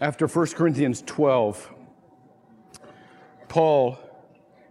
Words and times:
After 0.00 0.28
1 0.28 0.46
Corinthians 0.48 1.02
12, 1.04 1.74
Paul 3.48 3.98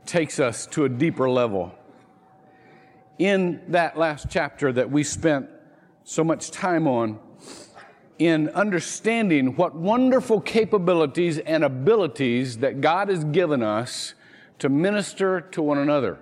takes 0.06 0.40
us 0.40 0.66
to 0.68 0.86
a 0.86 0.90
deeper 0.90 1.30
level. 1.30 1.74
In 3.20 3.62
that 3.68 3.98
last 3.98 4.28
chapter 4.30 4.72
that 4.72 4.90
we 4.90 5.04
spent 5.04 5.50
so 6.06 6.24
much 6.24 6.50
time 6.50 6.88
on, 6.88 7.20
in 8.20 8.48
understanding 8.50 9.58
what 9.58 9.76
wonderful 9.76 10.40
capabilities 10.40 11.40
and 11.40 11.66
abilities 11.66 12.60
that 12.60 12.80
God 12.80 13.10
has 13.10 13.26
given 13.26 13.62
us 13.62 14.14
to 14.60 14.70
minister 14.70 15.42
to 15.42 15.62
one 15.62 15.78
another. 15.78 16.20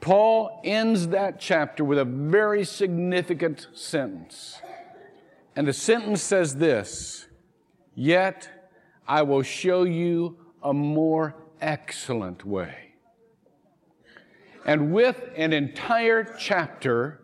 Paul 0.00 0.62
ends 0.64 1.08
that 1.08 1.38
chapter 1.38 1.84
with 1.84 1.98
a 1.98 2.04
very 2.04 2.64
significant 2.64 3.68
sentence. 3.74 4.58
And 5.54 5.68
the 5.68 5.74
sentence 5.74 6.22
says 6.22 6.56
this 6.56 7.26
Yet 7.94 8.48
I 9.06 9.22
will 9.22 9.42
show 9.42 9.84
you 9.84 10.38
a 10.62 10.72
more 10.72 11.34
excellent 11.60 12.44
way. 12.44 12.94
And 14.64 14.92
with 14.92 15.30
an 15.36 15.52
entire 15.52 16.24
chapter, 16.38 17.20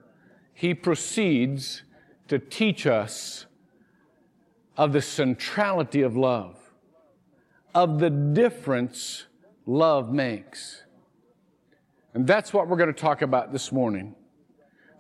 he 0.53 0.75
proceeds 0.75 1.83
to 2.27 2.39
teach 2.39 2.87
us 2.87 3.47
of 4.77 4.93
the 4.93 5.03
centrality 5.03 6.03
of 6.03 6.17
love, 6.17 6.57
of 7.75 8.01
the 8.01 8.11
difference 8.11 9.27
love 9.67 10.13
makes. 10.13 10.83
And 12.15 12.27
that's 12.27 12.53
what 12.53 12.69
we're 12.69 12.77
going 12.77 12.93
to 12.93 13.01
talk 13.01 13.23
about 13.23 13.53
this 13.53 13.71
morning. 13.71 14.15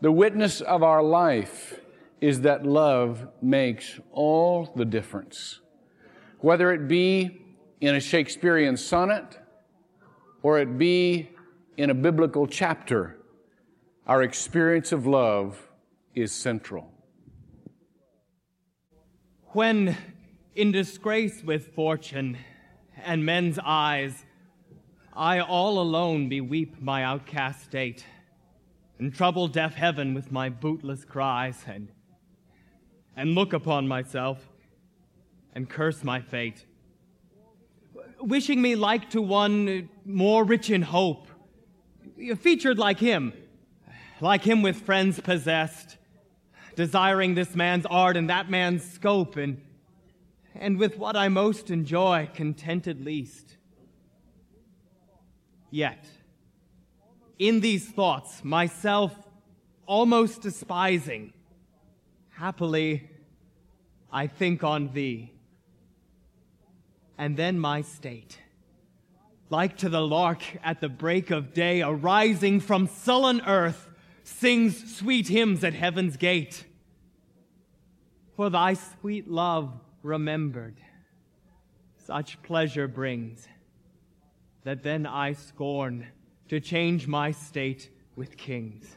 The 0.00 0.12
witness 0.12 0.60
of 0.60 0.82
our 0.82 1.02
life 1.02 1.80
is 2.20 2.42
that 2.42 2.64
love 2.64 3.28
makes 3.42 3.98
all 4.12 4.72
the 4.76 4.84
difference. 4.84 5.60
Whether 6.40 6.72
it 6.72 6.86
be 6.86 7.42
in 7.80 7.96
a 7.96 8.00
Shakespearean 8.00 8.76
sonnet 8.76 9.38
or 10.42 10.60
it 10.60 10.78
be 10.78 11.30
in 11.76 11.90
a 11.90 11.94
biblical 11.94 12.46
chapter, 12.46 13.18
our 14.06 14.22
experience 14.22 14.92
of 14.92 15.04
love 15.04 15.68
is 16.14 16.30
central. 16.30 16.92
When 19.48 19.96
in 20.54 20.70
disgrace 20.70 21.42
with 21.42 21.74
fortune 21.74 22.38
and 23.02 23.26
men's 23.26 23.58
eyes, 23.64 24.24
I 25.12 25.40
all 25.40 25.80
alone 25.80 26.28
beweep 26.28 26.80
my 26.80 27.02
outcast 27.02 27.64
state, 27.64 28.04
and 29.00 29.12
trouble 29.12 29.48
deaf 29.48 29.74
heaven 29.74 30.14
with 30.14 30.30
my 30.30 30.48
bootless 30.48 31.04
cries, 31.04 31.64
and, 31.66 31.88
and 33.16 33.34
look 33.34 33.52
upon 33.52 33.88
myself, 33.88 34.48
and 35.58 35.68
curse 35.68 36.04
my 36.04 36.20
fate, 36.20 36.64
wishing 38.20 38.62
me 38.62 38.76
like 38.76 39.10
to 39.10 39.20
one 39.20 39.88
more 40.04 40.44
rich 40.44 40.70
in 40.70 40.82
hope, 40.82 41.26
featured 42.38 42.78
like 42.78 43.00
him, 43.00 43.32
like 44.20 44.44
him 44.44 44.62
with 44.62 44.80
friends 44.80 45.18
possessed, 45.18 45.96
desiring 46.76 47.34
this 47.34 47.56
man's 47.56 47.84
art 47.86 48.16
and 48.16 48.30
that 48.30 48.48
man's 48.48 48.88
scope, 48.88 49.34
and, 49.34 49.60
and 50.54 50.78
with 50.78 50.96
what 50.96 51.16
I 51.16 51.28
most 51.28 51.72
enjoy, 51.72 52.30
contented 52.34 53.04
least. 53.04 53.56
Yet, 55.72 56.06
in 57.36 57.58
these 57.58 57.88
thoughts, 57.88 58.44
myself 58.44 59.12
almost 59.86 60.40
despising, 60.42 61.32
happily 62.28 63.10
I 64.10 64.26
think 64.26 64.64
on 64.64 64.92
thee. 64.92 65.32
And 67.18 67.36
then 67.36 67.58
my 67.58 67.82
state, 67.82 68.38
like 69.50 69.76
to 69.78 69.88
the 69.88 70.00
lark 70.00 70.42
at 70.62 70.80
the 70.80 70.88
break 70.88 71.30
of 71.30 71.52
day, 71.52 71.82
arising 71.82 72.60
from 72.60 72.86
sullen 72.86 73.42
earth, 73.46 73.90
sings 74.22 74.96
sweet 74.96 75.28
hymns 75.28 75.64
at 75.64 75.74
heaven's 75.74 76.16
gate 76.16 76.64
for 78.38 78.50
thy 78.50 78.72
sweet 78.72 79.28
love 79.28 79.80
remembered. 80.04 80.80
Such 81.96 82.40
pleasure 82.44 82.86
brings 82.86 83.48
that 84.62 84.84
then 84.84 85.06
I 85.06 85.32
scorn 85.32 86.06
to 86.48 86.60
change 86.60 87.08
my 87.08 87.32
state 87.32 87.90
with 88.14 88.36
kings. 88.36 88.96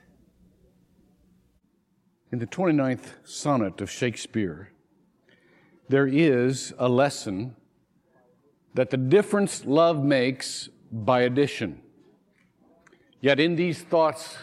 In 2.31 2.37
the 2.37 2.45
29th 2.45 3.13
sonnet 3.23 3.81
of 3.81 3.89
Shakespeare, 3.89 4.69
there 5.89 6.05
is 6.05 6.75
a 6.77 6.87
lesson 6.87 7.55
that 8.73 8.89
the 8.89 8.97
difference 8.97 9.65
love 9.65 10.03
makes 10.03 10.69
by 10.91 11.21
addition. 11.21 11.81
Yet 13.19 13.39
in 13.39 13.55
these 13.55 13.81
thoughts, 13.81 14.37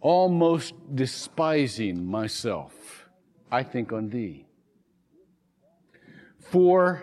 almost 0.00 0.74
despising 0.94 2.06
myself, 2.06 3.08
I 3.50 3.62
think 3.62 3.92
on 3.92 4.10
thee. 4.10 4.46
For 6.38 7.02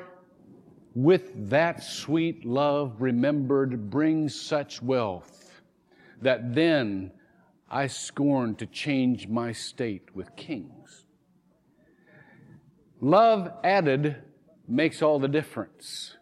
with 0.93 1.49
that 1.49 1.83
sweet 1.83 2.45
love 2.45 3.01
remembered 3.01 3.89
brings 3.89 4.39
such 4.39 4.81
wealth 4.81 5.61
that 6.21 6.53
then 6.53 7.11
I 7.69 7.87
scorn 7.87 8.55
to 8.55 8.65
change 8.65 9.27
my 9.27 9.51
state 9.51 10.13
with 10.13 10.35
kings. 10.35 11.05
Love 12.99 13.51
added 13.63 14.17
makes 14.67 15.01
all 15.01 15.19
the 15.19 15.27
difference, 15.27 16.15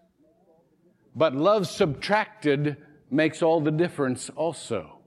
but 1.16 1.36
love 1.36 1.68
subtracted 1.68 2.78
makes 3.12 3.42
all 3.42 3.62
the 3.62 3.72
difference 3.72 4.30
also. 4.32 5.00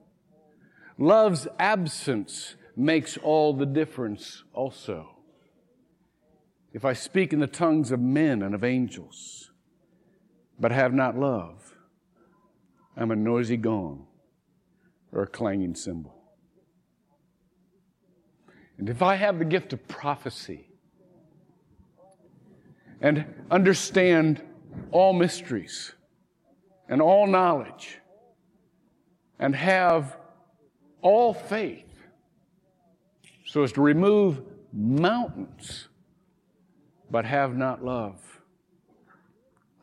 Love's 0.98 1.48
absence 1.58 2.56
makes 2.76 3.16
all 3.16 3.52
the 3.52 3.66
difference 3.66 4.44
also. 4.52 5.16
If 6.72 6.84
I 6.84 6.92
speak 6.92 7.32
in 7.32 7.40
the 7.40 7.46
tongues 7.46 7.90
of 7.90 8.00
men 8.00 8.42
and 8.42 8.54
of 8.54 8.64
angels, 8.64 9.50
but 10.58 10.72
have 10.72 10.94
not 10.94 11.18
love, 11.18 11.74
I'm 12.96 13.10
a 13.10 13.16
noisy 13.16 13.56
gong 13.56 14.06
or 15.12 15.22
a 15.22 15.26
clanging 15.26 15.74
cymbal. 15.74 16.14
And 18.78 18.88
if 18.88 19.02
I 19.02 19.16
have 19.16 19.38
the 19.38 19.44
gift 19.44 19.72
of 19.72 19.86
prophecy 19.86 20.71
and 23.02 23.26
understand 23.50 24.40
all 24.92 25.12
mysteries 25.12 25.92
and 26.88 27.02
all 27.02 27.26
knowledge 27.26 27.98
and 29.38 29.54
have 29.54 30.16
all 31.02 31.34
faith 31.34 31.84
so 33.44 33.64
as 33.64 33.72
to 33.72 33.82
remove 33.82 34.40
mountains, 34.72 35.88
but 37.10 37.24
have 37.24 37.56
not 37.56 37.84
love. 37.84 38.40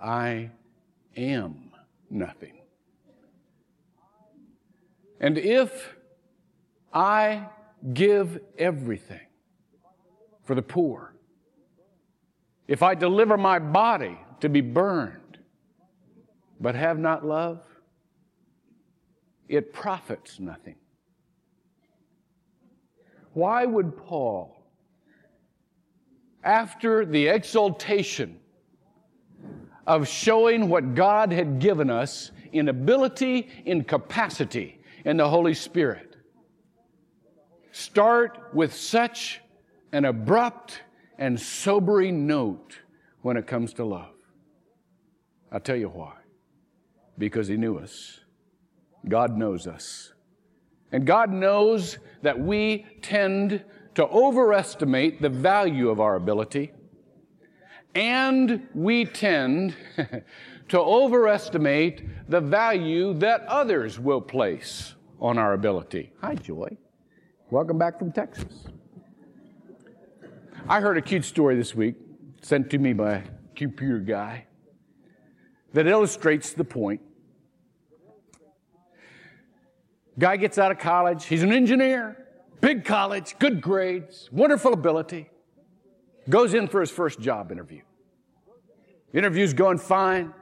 I 0.01 0.50
am 1.16 1.72
nothing. 2.09 2.62
And 5.19 5.38
if 5.38 5.96
I 6.94 7.50
give 7.94 8.40
everything 8.57 9.28
for 10.46 10.56
the 10.56 10.62
poor, 10.62 11.13
if 12.69 12.84
I 12.84 12.94
deliver 12.94 13.35
my 13.35 13.57
body 13.57 14.16
to 14.41 14.47
be 14.47 14.62
burned, 14.62 15.40
but 16.59 16.75
have 16.75 17.00
not 17.00 17.25
love, 17.25 17.63
it 19.47 19.74
profits 19.74 20.40
nothing. 20.40 20.75
Why 23.34 23.66
would 23.66 23.97
Paul, 23.97 24.56
after 26.44 27.07
the 27.07 27.30
exaltation 27.30 28.39
of 29.88 30.07
showing 30.07 30.69
what 30.69 30.94
God 30.94 31.31
had 31.31 31.57
given 31.57 31.89
us 31.89 32.31
in 32.51 32.69
ability, 32.69 33.50
in 33.66 33.83
capacity, 33.83 34.80
in 35.06 35.18
the 35.18 35.27
Holy 35.27 35.56
Spirit, 35.56 36.18
start 37.71 38.38
with 38.54 38.75
such 38.75 39.42
an 39.92 40.06
abrupt 40.06 40.81
and 41.19 41.39
sobering 41.39 42.25
note 42.25 42.80
when 43.21 43.38
it 43.38 43.45
comes 43.45 43.74
to 43.74 43.86
love? 43.86 44.16
I'll 45.51 45.60
tell 45.60 45.75
you 45.75 45.89
why. 45.89 46.13
Because 47.18 47.48
he 47.48 47.57
knew 47.57 47.77
us. 47.77 48.21
God 49.07 49.38
knows 49.38 49.68
us. 49.68 50.13
And 50.92 51.06
God 51.06 51.30
knows 51.30 52.00
that 52.24 52.39
we 52.39 52.86
tend 53.01 53.63
to 53.95 54.07
overestimate 54.07 55.21
the 55.21 55.30
value 55.30 55.89
of 55.89 56.00
our 56.00 56.16
ability, 56.16 56.71
and 57.94 58.68
we 58.74 59.06
tend 59.06 59.75
to 60.69 60.80
overestimate 60.80 62.30
the 62.30 62.39
value 62.39 63.13
that 63.16 63.42
others 63.42 64.00
will 64.00 64.21
place 64.21 64.95
on 65.19 65.38
our 65.38 65.54
ability. 65.54 66.13
Hi, 66.21 66.36
Joy. 66.36 66.77
Welcome 67.51 67.77
back 67.77 68.00
from 68.00 68.12
Texas. 68.12 68.68
I 70.69 70.81
heard 70.81 70.98
a 70.98 71.01
cute 71.01 71.25
story 71.25 71.56
this 71.56 71.74
week, 71.74 71.95
sent 72.44 72.69
to 72.69 72.77
me 72.77 72.94
by 72.94 73.13
a 73.13 73.24
computer 73.56 73.98
guy, 73.98 74.45
that 75.74 75.88
illustrates 75.88 76.54
the 76.54 76.63
point. 76.63 77.01
Guy 80.19 80.38
gets 80.38 80.60
out 80.60 80.71
of 80.71 80.77
college, 80.77 81.25
he's 81.25 81.42
an 81.42 81.51
engineer, 81.51 82.24
big 82.62 82.86
college, 82.86 83.36
good 83.39 83.62
grades, 83.62 84.30
wonderful 84.31 84.71
ability, 84.71 85.31
goes 86.30 86.54
in 86.54 86.68
for 86.68 86.81
his 86.81 86.92
first 86.92 87.19
job 87.19 87.51
interview. 87.51 87.81
The 89.12 89.18
Interview's 89.18 89.56
going 89.56 89.80
fine. 89.80 90.36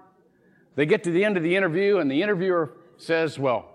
They 0.76 0.86
get 0.86 1.06
to 1.06 1.12
the 1.12 1.24
end 1.24 1.38
of 1.38 1.44
the 1.44 1.56
interview, 1.56 2.00
and 2.00 2.12
the 2.12 2.22
interviewer 2.22 2.74
says, 2.98 3.40
Well, 3.40 3.72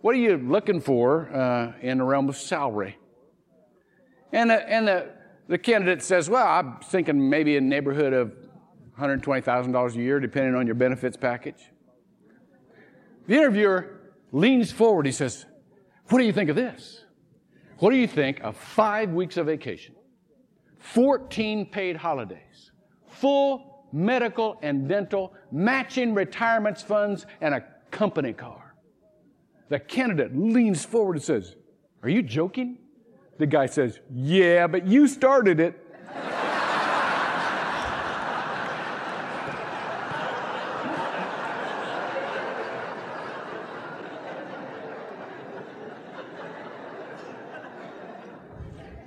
what 0.00 0.14
are 0.14 0.18
you 0.18 0.36
looking 0.36 0.80
for 0.80 1.28
uh, 1.34 1.72
in 1.80 1.98
the 1.98 2.04
realm 2.04 2.28
of 2.28 2.36
salary? 2.36 2.98
And, 4.30 4.48
the, 4.48 4.70
and 4.70 4.86
the, 4.86 5.21
the 5.48 5.58
candidate 5.58 6.02
says, 6.02 6.30
Well, 6.30 6.46
I'm 6.46 6.78
thinking 6.80 7.28
maybe 7.28 7.56
a 7.56 7.60
neighborhood 7.60 8.12
of 8.12 8.32
$120,000 8.98 9.94
a 9.94 9.98
year, 9.98 10.20
depending 10.20 10.54
on 10.54 10.66
your 10.66 10.74
benefits 10.74 11.16
package. 11.16 11.70
The 13.26 13.34
interviewer 13.34 14.00
leans 14.32 14.72
forward. 14.72 15.06
He 15.06 15.12
says, 15.12 15.46
What 16.08 16.18
do 16.18 16.24
you 16.24 16.32
think 16.32 16.50
of 16.50 16.56
this? 16.56 17.04
What 17.78 17.90
do 17.90 17.96
you 17.96 18.06
think 18.06 18.40
of 18.40 18.56
five 18.56 19.10
weeks 19.10 19.36
of 19.36 19.46
vacation, 19.46 19.96
14 20.78 21.66
paid 21.66 21.96
holidays, 21.96 22.70
full 23.08 23.88
medical 23.92 24.58
and 24.62 24.88
dental, 24.88 25.34
matching 25.50 26.14
retirement 26.14 26.78
funds, 26.78 27.26
and 27.40 27.54
a 27.54 27.64
company 27.90 28.32
car? 28.32 28.74
The 29.68 29.80
candidate 29.80 30.36
leans 30.36 30.84
forward 30.84 31.16
and 31.16 31.24
says, 31.24 31.56
Are 32.02 32.08
you 32.08 32.22
joking? 32.22 32.78
The 33.38 33.46
guy 33.46 33.66
says, 33.66 33.98
Yeah, 34.12 34.66
but 34.66 34.86
you 34.86 35.08
started 35.08 35.60
it. 35.60 35.78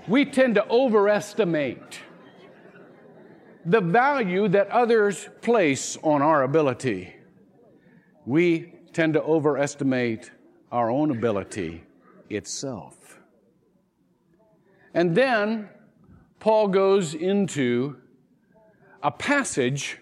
we 0.08 0.26
tend 0.26 0.56
to 0.56 0.68
overestimate 0.70 2.02
the 3.66 3.82
value 3.82 4.48
that 4.48 4.70
others 4.70 5.28
place 5.42 5.98
on 6.04 6.22
our 6.22 6.44
ability. 6.44 7.16
We 8.26 8.74
tend 8.94 9.14
to 9.14 9.24
overestimate 9.24 10.32
our 10.72 10.92
own 10.92 11.10
ability 11.10 11.84
itself. 12.30 13.20
And 14.96 15.14
then 15.14 15.70
Paul 16.40 16.70
goes 16.70 17.14
into 17.14 17.98
a 19.04 19.12
passage, 19.12 20.00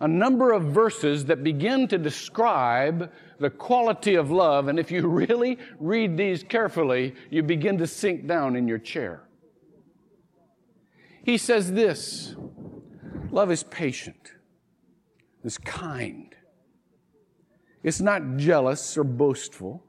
a 0.00 0.06
number 0.06 0.52
of 0.52 0.64
verses 0.64 1.24
that 1.24 1.42
begin 1.42 1.88
to 1.88 1.98
describe 1.98 3.10
the 3.40 3.48
quality 3.48 4.14
of 4.14 4.30
love. 4.30 4.68
And 4.68 4.78
if 4.78 4.90
you 4.90 5.08
really 5.08 5.58
read 5.80 6.16
these 6.16 6.44
carefully, 6.44 7.14
you 7.30 7.42
begin 7.42 7.78
to 7.78 7.86
sink 7.86 8.28
down 8.28 8.54
in 8.54 8.68
your 8.68 8.78
chair. 8.78 9.22
He 11.24 11.38
says 11.38 11.72
this 11.72 12.36
love 13.30 13.50
is 13.50 13.62
patient, 13.62 14.32
is 15.42 15.58
kind, 15.58 16.34
it's 17.82 18.00
not 18.00 18.36
jealous 18.36 18.98
or 18.98 19.04
boastful. 19.04 19.82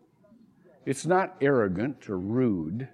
It's 0.85 1.05
not 1.05 1.35
arrogant 1.41 2.09
or 2.09 2.17
rude. 2.17 2.87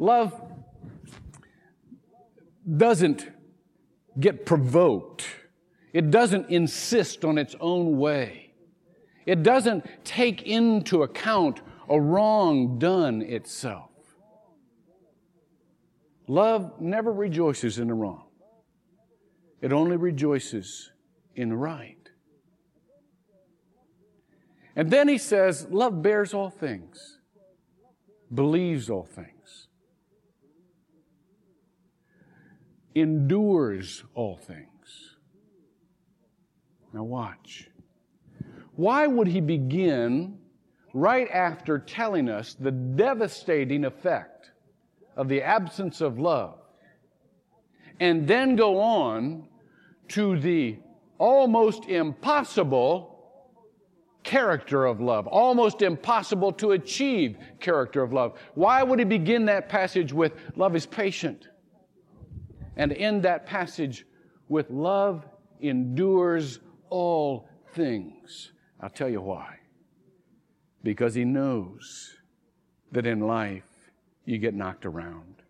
Love 0.00 0.34
doesn't 2.76 3.30
get 4.18 4.46
provoked. 4.46 5.26
It 5.92 6.10
doesn't 6.10 6.48
insist 6.48 7.24
on 7.24 7.36
its 7.36 7.54
own 7.60 7.98
way. 7.98 8.54
It 9.26 9.42
doesn't 9.42 9.84
take 10.02 10.42
into 10.42 11.02
account 11.02 11.60
a 11.88 12.00
wrong 12.00 12.78
done 12.78 13.20
itself. 13.20 13.90
Love 16.26 16.80
never 16.80 17.12
rejoices 17.12 17.78
in 17.78 17.88
the 17.88 17.94
wrong, 17.94 18.24
it 19.60 19.72
only 19.72 19.96
rejoices 19.96 20.92
in 21.34 21.50
the 21.50 21.56
right. 21.56 21.96
And 24.76 24.90
then 24.90 25.08
he 25.08 25.18
says, 25.18 25.66
Love 25.70 26.00
bears 26.00 26.32
all 26.32 26.48
things, 26.48 27.18
believes 28.32 28.88
all 28.88 29.04
things, 29.04 29.66
endures 32.94 34.04
all 34.14 34.36
things. 34.36 35.16
Now, 36.92 37.04
watch. 37.04 37.68
Why 38.74 39.06
would 39.06 39.28
he 39.28 39.40
begin 39.40 40.38
right 40.92 41.28
after 41.30 41.78
telling 41.78 42.28
us 42.28 42.54
the 42.54 42.72
devastating 42.72 43.84
effect 43.84 44.50
of 45.16 45.28
the 45.28 45.42
absence 45.42 46.00
of 46.00 46.18
love 46.18 46.58
and 48.00 48.26
then 48.26 48.56
go 48.56 48.80
on 48.80 49.46
to 50.08 50.38
the 50.40 50.78
almost 51.18 51.84
impossible 51.84 53.10
character 54.22 54.86
of 54.86 55.00
love, 55.00 55.26
almost 55.26 55.82
impossible 55.82 56.52
to 56.52 56.72
achieve 56.72 57.36
character 57.60 58.02
of 58.02 58.12
love. 58.12 58.38
Why 58.54 58.82
would 58.82 58.98
he 58.98 59.04
begin 59.04 59.44
that 59.46 59.68
passage 59.68 60.12
with 60.12 60.32
love 60.56 60.74
is 60.74 60.86
patient 60.86 61.48
and 62.76 62.92
end 62.92 63.22
that 63.22 63.46
passage 63.46 64.06
with 64.48 64.70
love 64.70 65.26
endures 65.60 66.60
all 66.88 67.48
things? 67.72 68.52
I'll 68.80 68.90
tell 68.90 69.08
you 69.08 69.20
why. 69.20 69.58
Because 70.82 71.14
he 71.14 71.24
knows 71.24 72.16
that 72.92 73.06
in 73.06 73.20
life 73.20 73.64
you 74.24 74.38
get 74.38 74.54
knocked 74.54 74.86
around. 74.86 75.42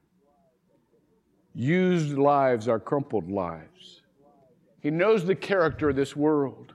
Used 1.55 2.17
lives 2.17 2.69
are 2.69 2.81
crumpled 2.81 3.31
lives. 3.31 4.02
He 4.81 4.90
knows 4.90 5.25
the 5.25 5.34
character 5.34 5.90
of 5.90 5.96
this 5.96 6.16
world. 6.16 6.75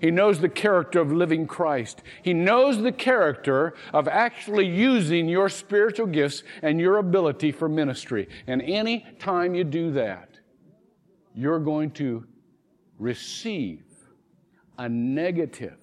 He 0.00 0.10
knows 0.10 0.40
the 0.40 0.48
character 0.48 0.98
of 1.00 1.12
living 1.12 1.46
Christ. 1.46 2.02
He 2.22 2.32
knows 2.32 2.80
the 2.80 2.92
character 2.92 3.74
of 3.92 4.08
actually 4.08 4.66
using 4.66 5.28
your 5.28 5.50
spiritual 5.50 6.06
gifts 6.06 6.42
and 6.62 6.80
your 6.80 6.96
ability 6.96 7.52
for 7.52 7.68
ministry. 7.68 8.28
And 8.46 8.62
any 8.62 9.06
time 9.18 9.54
you 9.54 9.62
do 9.62 9.92
that, 9.92 10.38
you're 11.34 11.60
going 11.60 11.90
to 11.92 12.24
receive 12.98 13.84
a 14.78 14.88
negative 14.88 15.76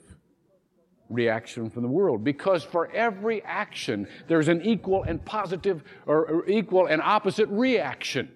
reaction 1.09 1.69
from 1.69 1.83
the 1.83 1.89
world 1.89 2.24
because 2.24 2.63
for 2.63 2.91
every 2.91 3.43
action 3.43 4.07
there's 4.27 4.47
an 4.47 4.62
equal 4.63 5.03
and 5.03 5.24
positive 5.24 5.83
or 6.05 6.43
equal 6.47 6.88
and 6.88 7.01
opposite 7.01 7.47
reaction. 7.50 8.31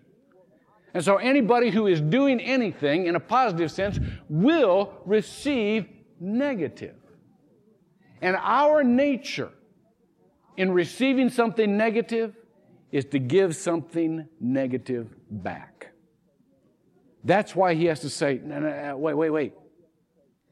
And 0.93 1.03
so 1.03 1.17
anybody 1.17 1.69
who 1.69 1.87
is 1.87 2.01
doing 2.01 2.39
anything 2.39 3.05
in 3.05 3.15
a 3.15 3.19
positive 3.19 3.71
sense 3.71 3.99
will 4.29 4.93
receive 5.05 5.87
negative. 6.19 6.95
And 8.21 8.35
our 8.35 8.83
nature 8.83 9.51
in 10.57 10.71
receiving 10.71 11.29
something 11.29 11.77
negative 11.77 12.35
is 12.91 13.05
to 13.05 13.19
give 13.19 13.55
something 13.55 14.27
negative 14.39 15.07
back. 15.29 15.91
That's 17.23 17.55
why 17.55 17.73
he 17.73 17.85
has 17.85 18.01
to 18.01 18.09
say, 18.09 18.41
no, 18.43 18.59
no, 18.59 18.93
uh, 18.93 18.97
wait, 18.97 19.13
wait, 19.13 19.29
wait. 19.29 19.53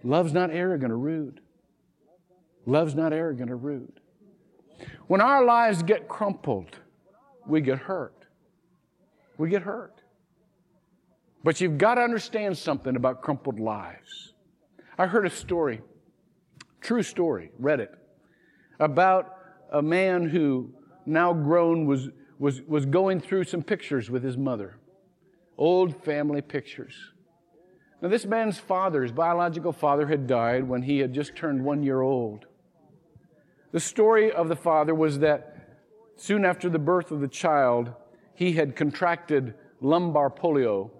Love's 0.03 0.33
not 0.33 0.51
arrogant 0.51 0.91
or 0.91 0.97
rude. 0.97 1.41
Love's 2.65 2.95
not 2.95 3.11
arrogant 3.11 3.51
or 3.51 3.57
rude. 3.57 3.99
When 5.07 5.19
our 5.19 5.43
lives 5.43 5.83
get 5.83 6.07
crumpled, 6.07 6.77
we 7.45 7.61
get 7.61 7.79
hurt. 7.79 8.25
We 9.37 9.49
get 9.49 9.63
hurt. 9.63 10.01
But 11.43 11.61
you've 11.61 11.77
got 11.77 11.95
to 11.95 12.01
understand 12.01 12.57
something 12.57 12.95
about 12.95 13.21
crumpled 13.21 13.59
lives. 13.59 14.33
I 14.97 15.07
heard 15.07 15.25
a 15.25 15.29
story, 15.29 15.81
true 16.81 17.03
story, 17.03 17.51
read 17.57 17.79
it, 17.79 17.91
about 18.79 19.35
a 19.71 19.81
man 19.81 20.27
who, 20.27 20.71
now 21.05 21.31
grown, 21.31 21.85
was, 21.85 22.09
was, 22.37 22.61
was 22.63 22.85
going 22.85 23.21
through 23.21 23.45
some 23.45 23.63
pictures 23.63 24.09
with 24.09 24.23
his 24.23 24.37
mother, 24.37 24.77
old 25.57 26.03
family 26.03 26.41
pictures. 26.41 26.95
Now, 28.01 28.09
this 28.09 28.25
man's 28.25 28.57
father, 28.57 29.03
his 29.03 29.11
biological 29.11 29.71
father, 29.71 30.07
had 30.07 30.27
died 30.27 30.67
when 30.67 30.81
he 30.81 30.99
had 30.99 31.13
just 31.13 31.35
turned 31.35 31.63
one 31.63 31.83
year 31.83 32.01
old. 32.01 32.45
The 33.71 33.79
story 33.79 34.31
of 34.31 34.49
the 34.49 34.55
father 34.55 34.95
was 34.95 35.19
that 35.19 35.77
soon 36.15 36.43
after 36.43 36.69
the 36.69 36.79
birth 36.79 37.11
of 37.11 37.21
the 37.21 37.27
child, 37.27 37.93
he 38.35 38.53
had 38.53 38.75
contracted 38.75 39.53
bulbar 39.81 40.35
polio 40.35 40.91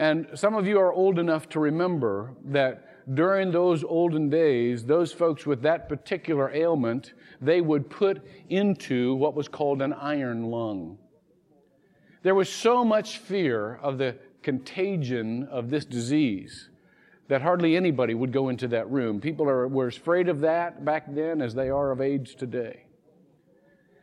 and 0.00 0.28
some 0.32 0.54
of 0.54 0.66
you 0.66 0.78
are 0.78 0.90
old 0.90 1.18
enough 1.18 1.46
to 1.50 1.60
remember 1.60 2.32
that 2.46 3.14
during 3.14 3.50
those 3.50 3.84
olden 3.84 4.30
days, 4.30 4.86
those 4.86 5.12
folks 5.12 5.44
with 5.44 5.60
that 5.60 5.90
particular 5.90 6.50
ailment, 6.54 7.12
they 7.38 7.60
would 7.60 7.90
put 7.90 8.26
into 8.48 9.14
what 9.16 9.34
was 9.34 9.46
called 9.46 9.82
an 9.82 9.92
iron 9.92 10.44
lung. 10.44 10.96
There 12.22 12.34
was 12.34 12.48
so 12.48 12.82
much 12.82 13.18
fear 13.18 13.76
of 13.76 13.98
the 13.98 14.16
contagion 14.42 15.46
of 15.50 15.68
this 15.68 15.84
disease 15.84 16.70
that 17.28 17.42
hardly 17.42 17.76
anybody 17.76 18.14
would 18.14 18.32
go 18.32 18.48
into 18.48 18.68
that 18.68 18.90
room. 18.90 19.20
People 19.20 19.50
are, 19.50 19.68
were 19.68 19.88
as 19.88 19.98
afraid 19.98 20.30
of 20.30 20.40
that 20.40 20.82
back 20.82 21.14
then 21.14 21.42
as 21.42 21.54
they 21.54 21.68
are 21.68 21.90
of 21.90 22.00
AIDS 22.00 22.34
today. 22.34 22.86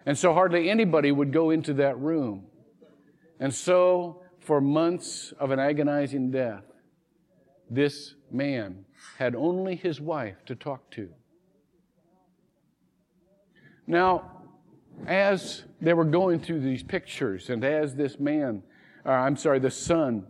And 0.05 0.15
so 0.15 0.31
hardly 0.33 0.69
anybody 0.69 1.11
would 1.11 1.33
go 1.33 1.49
into 1.49 1.73
that 1.73 1.97
room. 1.97 2.45
And 3.39 3.51
so, 3.51 4.21
for 4.47 4.61
months 4.61 5.33
of 5.41 5.51
an 5.51 5.59
agonizing 5.59 6.31
death, 6.31 6.63
this 7.69 8.15
man 8.31 8.85
had 9.17 9.35
only 9.35 9.75
his 9.75 9.99
wife 9.99 10.37
to 10.45 10.55
talk 10.55 10.89
to. 10.89 11.09
Now, 13.85 14.45
as 15.05 15.65
they 15.81 15.93
were 15.93 16.05
going 16.05 16.39
through 16.39 16.61
these 16.61 16.81
pictures, 16.81 17.49
and 17.49 17.61
as 17.65 17.93
this 17.93 18.21
man, 18.21 18.63
uh, 19.05 19.09
I'm 19.09 19.35
sorry, 19.35 19.59
the 19.59 19.69
son, 19.69 20.25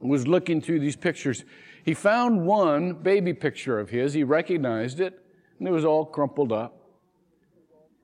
was 0.00 0.26
looking 0.26 0.60
through 0.60 0.80
these 0.80 0.96
pictures, 0.96 1.42
he 1.82 1.94
found 1.94 2.46
one 2.46 2.92
baby 2.92 3.32
picture 3.32 3.80
of 3.80 3.88
his. 3.88 4.12
He 4.12 4.22
recognized 4.22 5.00
it, 5.00 5.18
and 5.58 5.66
it 5.66 5.70
was 5.70 5.86
all 5.86 6.04
crumpled 6.04 6.52
up. 6.52 6.78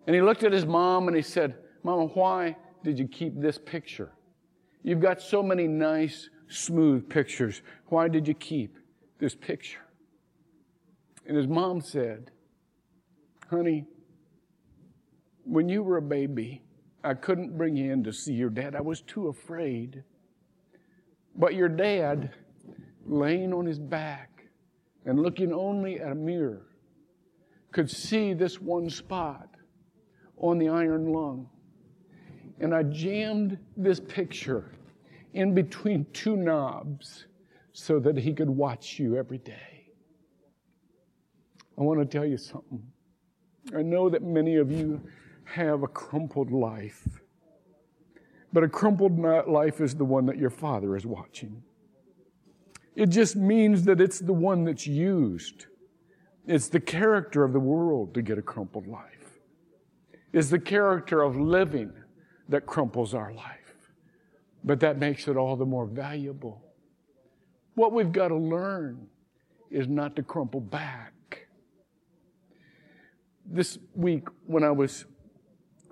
And 0.07 0.17
he 0.17 0.23
looked 0.23 0.45
at 0.45 0.53
his 0.53 0.65
mom 0.65 1.09
and 1.09 1.17
he 1.17 1.23
said, 1.23 1.57
Mama, 1.83 2.07
why 2.07 2.57
did 2.83 2.99
you 2.99 3.07
keep 3.07 3.39
this 3.39 3.59
picture? 3.59 4.13
You've 4.83 5.01
got 5.01 5.23
so 5.23 5.43
many 5.43 5.69
nice, 5.69 6.29
smooth 6.49 7.09
pictures. 7.09 7.63
Why 7.87 8.09
did 8.09 8.27
you 8.27 8.35
keep 8.35 8.77
this 9.19 9.35
picture? 9.35 9.81
And 11.27 11.37
his 11.37 11.47
mom 11.47 11.81
said, 11.81 12.31
Honey, 13.49 13.87
when 15.45 15.69
you 15.69 15.83
were 15.83 15.99
a 15.99 16.03
baby, 16.03 16.63
I 17.05 17.15
couldn't 17.15 17.57
bring 17.57 17.77
you 17.77 17.93
in 17.93 18.05
to 18.05 18.13
see 18.13 18.33
your 18.33 18.51
dad. 18.51 18.75
I 18.75 18.81
was 18.81 19.01
too 19.03 19.29
afraid. 19.29 20.03
But 21.37 21.55
your 21.55 21.69
dad, 21.69 22.31
laying 23.07 23.53
on 23.53 23.67
his 23.67 23.79
back 23.79 24.45
and 25.05 25.21
looking 25.21 25.53
only 25.53 26.01
at 26.01 26.13
a 26.13 26.15
mirror, 26.15 26.67
could 27.73 27.91
see 27.91 28.35
this 28.35 28.61
one 28.61 28.91
spot 28.91 29.49
on 30.37 30.59
the 30.59 30.69
iron 30.69 31.13
lung. 31.13 31.49
And 32.63 32.73
I 32.73 32.85
jammed 32.85 33.59
this 33.77 33.99
picture 33.99 34.71
in 35.35 35.53
between 35.53 36.07
two 36.13 36.37
knobs 36.37 37.27
so 37.73 37.99
that 37.99 38.17
he 38.17 38.33
could 38.33 38.49
watch 38.49 39.01
you 39.01 39.17
every 39.17 39.39
day. 39.39 39.89
I 41.77 41.83
want 41.83 41.99
to 41.99 42.07
tell 42.07 42.25
you 42.25 42.37
something. 42.37 42.81
I 43.77 43.83
know 43.83 44.09
that 44.09 44.23
many 44.23 44.57
of 44.57 44.71
you 44.71 45.01
have 45.45 45.83
a 45.83 45.89
crumpled 45.89 46.53
life. 46.53 47.09
But 48.53 48.63
a 48.63 48.69
crumpled 48.69 49.19
life 49.19 49.81
is 49.81 49.97
the 49.97 50.05
one 50.05 50.27
that 50.27 50.39
your 50.39 50.51
father 50.51 50.95
is 50.95 51.05
watching. 51.05 51.65
It 52.95 53.07
just 53.07 53.35
means 53.35 53.83
that 53.85 54.01
it's 54.01 54.21
the 54.21 54.35
one 54.35 54.65
that's 54.65 54.87
used. 54.87 55.67
It's 56.47 56.69
the 56.69 56.81
character 56.81 57.43
of 57.43 57.53
the 57.53 57.61
world 57.61 58.15
to 58.15 58.23
get 58.23 58.39
a 58.39 58.43
crumpled 58.43 58.87
life. 58.87 59.41
It's 60.33 60.51
the 60.51 60.61
character 60.61 61.23
of 61.23 61.37
living 61.37 61.93
that 62.53 62.67
crumples 62.67 63.13
our 63.15 63.33
life. 63.33 63.59
But 64.65 64.81
that 64.81 64.99
makes 64.99 65.27
it 65.29 65.37
all 65.37 65.57
the 65.57 65.67
more 65.67 65.87
valuable. 65.87 66.63
What 67.75 67.93
we've 67.93 68.13
got 68.13 68.29
to 68.29 68.37
learn 68.37 69.09
is 69.71 69.89
not 69.89 70.17
to 70.17 70.23
crumple 70.23 70.61
back. 70.61 71.49
This 73.45 73.79
week, 73.95 74.29
when 74.47 74.63
I 74.63 74.71
was 74.71 75.05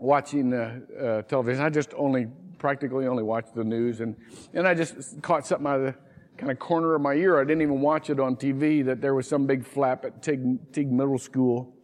watching 0.00 0.52
uh, 0.52 0.80
uh, 0.98 1.22
television. 1.22 1.62
I 1.62 1.70
just 1.70 1.92
only 1.94 2.26
practically 2.58 3.06
only 3.06 3.22
watched 3.22 3.54
the 3.54 3.64
news, 3.64 4.00
and 4.00 4.16
and 4.54 4.66
I 4.66 4.74
just 4.74 5.22
caught 5.22 5.46
something 5.46 5.66
out 5.66 5.80
of 5.80 5.86
the 5.86 5.94
kind 6.36 6.50
of 6.50 6.58
corner 6.58 6.94
of 6.94 7.02
my 7.02 7.14
ear. 7.14 7.38
I 7.38 7.44
didn't 7.44 7.62
even 7.62 7.80
watch 7.80 8.10
it 8.10 8.18
on 8.18 8.36
TV. 8.36 8.84
That 8.84 9.00
there 9.00 9.14
was 9.14 9.28
some 9.28 9.46
big 9.46 9.64
flap 9.64 10.04
at 10.04 10.22
Tig, 10.22 10.72
Teague 10.72 10.90
Middle 10.90 11.18
School 11.18 11.74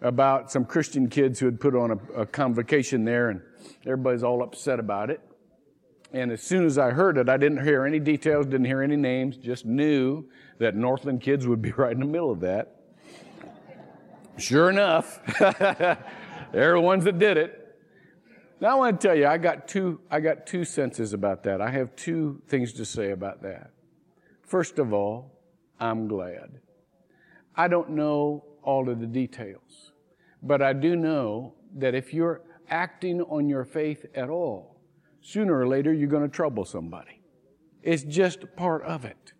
about 0.00 0.50
some 0.50 0.64
Christian 0.64 1.08
kids 1.08 1.38
who 1.38 1.46
had 1.46 1.60
put 1.60 1.74
on 1.74 1.90
a, 1.90 2.22
a 2.22 2.26
convocation 2.26 3.04
there, 3.04 3.30
and 3.30 3.42
everybody's 3.84 4.22
all 4.22 4.42
upset 4.42 4.78
about 4.78 5.10
it. 5.10 5.20
And 6.12 6.32
as 6.32 6.42
soon 6.42 6.64
as 6.64 6.78
I 6.78 6.90
heard 6.90 7.18
it, 7.18 7.28
I 7.28 7.36
didn't 7.36 7.62
hear 7.62 7.84
any 7.84 7.98
details, 7.98 8.46
didn't 8.46 8.66
hear 8.66 8.82
any 8.82 8.96
names, 8.96 9.36
just 9.36 9.66
knew 9.66 10.24
that 10.58 10.74
Northland 10.74 11.20
kids 11.20 11.46
would 11.46 11.60
be 11.60 11.72
right 11.76 11.92
in 11.92 12.00
the 12.00 12.06
middle 12.06 12.30
of 12.30 12.40
that. 12.40 12.74
Sure 14.38 14.70
enough, 14.70 15.20
they're 16.52 16.74
the 16.74 16.80
ones 16.80 17.04
that 17.04 17.18
did 17.18 17.36
it. 17.36 17.64
Now 18.60 18.70
I 18.70 18.74
want 18.74 19.00
to 19.00 19.08
tell 19.08 19.16
you, 19.16 19.26
I 19.26 19.38
got 19.38 19.68
two, 19.68 20.00
I 20.10 20.20
got 20.20 20.46
two 20.46 20.64
senses 20.64 21.12
about 21.12 21.42
that. 21.44 21.60
I 21.60 21.70
have 21.70 21.94
two 21.96 22.40
things 22.48 22.72
to 22.74 22.84
say 22.84 23.10
about 23.10 23.42
that. 23.42 23.70
First 24.42 24.78
of 24.78 24.92
all, 24.92 25.32
I'm 25.78 26.08
glad. 26.08 26.60
I 27.54 27.68
don't 27.68 27.90
know 27.90 28.44
all 28.62 28.88
of 28.88 29.00
the 29.00 29.06
details, 29.06 29.92
but 30.42 30.62
I 30.62 30.72
do 30.72 30.96
know 30.96 31.54
that 31.76 31.94
if 31.94 32.14
you're 32.14 32.42
acting 32.70 33.20
on 33.22 33.48
your 33.48 33.64
faith 33.64 34.06
at 34.14 34.28
all, 34.28 34.80
sooner 35.20 35.58
or 35.58 35.66
later 35.66 35.92
you're 35.92 36.08
going 36.08 36.22
to 36.22 36.28
trouble 36.28 36.64
somebody. 36.64 37.20
It's 37.82 38.02
just 38.02 38.44
part 38.56 38.82
of 38.82 39.04
it. 39.04 39.32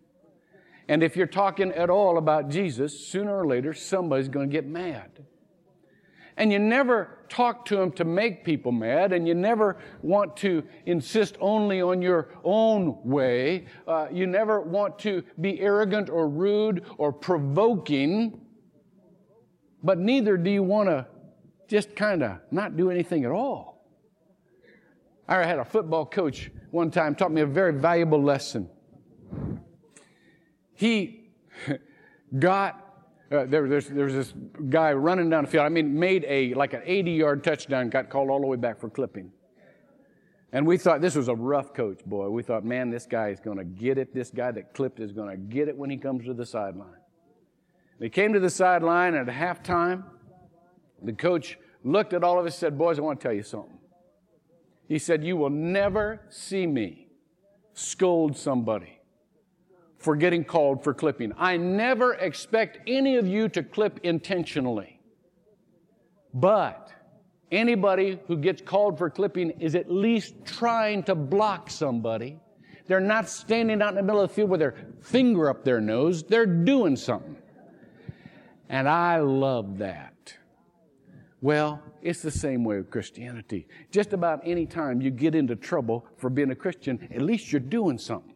And 0.87 1.03
if 1.03 1.15
you're 1.15 1.27
talking 1.27 1.71
at 1.71 1.89
all 1.89 2.17
about 2.17 2.49
Jesus, 2.49 3.07
sooner 3.07 3.37
or 3.37 3.45
later 3.45 3.73
somebody's 3.73 4.27
going 4.27 4.49
to 4.49 4.53
get 4.53 4.65
mad. 4.65 5.25
And 6.35 6.51
you 6.51 6.57
never 6.57 7.19
talk 7.27 7.65
to 7.65 7.75
them 7.75 7.91
to 7.91 8.05
make 8.05 8.45
people 8.45 8.71
mad, 8.71 9.11
and 9.11 9.27
you 9.27 9.35
never 9.35 9.77
want 10.01 10.37
to 10.37 10.63
insist 10.85 11.35
only 11.41 11.81
on 11.81 12.01
your 12.01 12.29
own 12.43 12.97
way. 13.03 13.67
Uh, 13.85 14.07
you 14.11 14.25
never 14.25 14.61
want 14.61 14.97
to 14.99 15.21
be 15.39 15.59
arrogant 15.59 16.09
or 16.09 16.29
rude 16.29 16.85
or 16.97 17.11
provoking, 17.11 18.39
but 19.83 19.99
neither 19.99 20.37
do 20.37 20.49
you 20.49 20.63
want 20.63 20.87
to 20.87 21.05
just 21.69 21.95
kind 21.95 22.23
of 22.23 22.39
not 22.51 22.75
do 22.75 22.89
anything 22.91 23.23
at 23.23 23.31
all. 23.31 23.85
I 25.27 25.45
had 25.45 25.59
a 25.59 25.65
football 25.65 26.05
coach 26.05 26.49
one 26.71 26.89
time 26.89 27.15
taught 27.15 27.31
me 27.31 27.41
a 27.41 27.45
very 27.45 27.73
valuable 27.73 28.21
lesson. 28.21 28.67
He 30.73 31.29
got 32.39 32.85
uh, 33.31 33.45
there, 33.45 33.67
there's, 33.67 33.87
this 33.87 34.33
guy 34.69 34.91
running 34.91 35.29
down 35.29 35.45
the 35.45 35.51
field. 35.51 35.63
I 35.63 35.69
mean, 35.69 35.99
made 35.99 36.25
a 36.27 36.55
like 36.55 36.73
an 36.73 36.81
80 36.83 37.11
yard 37.11 37.43
touchdown, 37.43 37.89
got 37.89 38.09
called 38.09 38.29
all 38.29 38.41
the 38.41 38.47
way 38.47 38.57
back 38.57 38.79
for 38.79 38.89
clipping. 38.89 39.31
And 40.51 40.65
we 40.65 40.79
thought 40.79 40.99
this 40.99 41.15
was 41.15 41.27
a 41.27 41.35
rough 41.35 41.75
coach, 41.75 42.03
boy. 42.05 42.29
We 42.29 42.41
thought, 42.41 42.65
man, 42.65 42.89
this 42.89 43.05
guy 43.05 43.29
is 43.29 43.39
going 43.39 43.57
to 43.57 43.63
get 43.63 43.99
it. 43.99 44.15
This 44.15 44.31
guy 44.31 44.49
that 44.51 44.73
clipped 44.73 44.99
is 44.99 45.11
going 45.11 45.29
to 45.29 45.37
get 45.37 45.67
it 45.67 45.77
when 45.77 45.91
he 45.91 45.97
comes 45.97 46.25
to 46.25 46.33
the 46.33 46.45
sideline. 46.45 46.89
They 47.99 48.09
came 48.09 48.33
to 48.33 48.39
the 48.39 48.49
sideline 48.49 49.13
at 49.13 49.27
halftime. 49.27 50.05
The 51.03 51.13
coach 51.13 51.57
looked 51.83 52.13
at 52.13 52.23
all 52.23 52.39
of 52.39 52.45
us 52.45 52.53
and 52.53 52.59
said, 52.59 52.77
Boys, 52.77 52.99
I 52.99 53.01
want 53.01 53.19
to 53.19 53.23
tell 53.23 53.33
you 53.33 53.43
something. 53.43 53.77
He 54.87 54.99
said, 54.99 55.23
You 55.23 55.37
will 55.37 55.49
never 55.49 56.21
see 56.29 56.65
me 56.67 57.07
scold 57.73 58.35
somebody 58.35 58.99
for 59.97 60.15
getting 60.15 60.43
called 60.43 60.83
for 60.83 60.93
clipping. 60.93 61.33
I 61.37 61.57
never 61.57 62.13
expect 62.13 62.79
any 62.87 63.17
of 63.17 63.27
you 63.27 63.49
to 63.49 63.63
clip 63.63 63.99
intentionally. 64.03 64.99
But 66.33 66.91
anybody 67.51 68.19
who 68.27 68.37
gets 68.37 68.61
called 68.61 68.97
for 68.97 69.09
clipping 69.09 69.51
is 69.59 69.75
at 69.75 69.91
least 69.91 70.35
trying 70.45 71.03
to 71.03 71.15
block 71.15 71.69
somebody. 71.69 72.39
They're 72.87 72.99
not 72.99 73.29
standing 73.29 73.81
out 73.81 73.89
in 73.89 73.95
the 73.95 74.03
middle 74.03 74.21
of 74.21 74.29
the 74.29 74.35
field 74.35 74.49
with 74.49 74.61
their 74.61 74.75
finger 75.01 75.49
up 75.49 75.63
their 75.63 75.81
nose. 75.81 76.23
They're 76.23 76.45
doing 76.45 76.95
something. 76.95 77.35
And 78.69 78.87
I 78.87 79.19
love 79.19 79.79
that. 79.79 80.13
Well, 81.41 81.81
it's 82.01 82.21
the 82.21 82.31
same 82.31 82.63
way 82.63 82.77
with 82.77 82.89
Christianity. 82.89 83.67
Just 83.91 84.13
about 84.13 84.41
any 84.43 84.65
time 84.65 85.01
you 85.01 85.09
get 85.09 85.35
into 85.35 85.55
trouble 85.55 86.05
for 86.17 86.29
being 86.29 86.51
a 86.51 86.55
Christian, 86.55 87.07
at 87.13 87.21
least 87.21 87.51
you're 87.51 87.61
doing 87.61 87.97
something. 87.97 88.35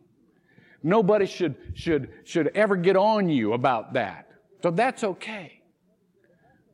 Nobody 0.83 1.25
should, 1.25 1.55
should, 1.73 2.09
should 2.23 2.47
ever 2.55 2.75
get 2.75 2.95
on 2.95 3.29
you 3.29 3.53
about 3.53 3.93
that. 3.93 4.29
So 4.61 4.71
that's 4.71 5.03
okay. 5.03 5.61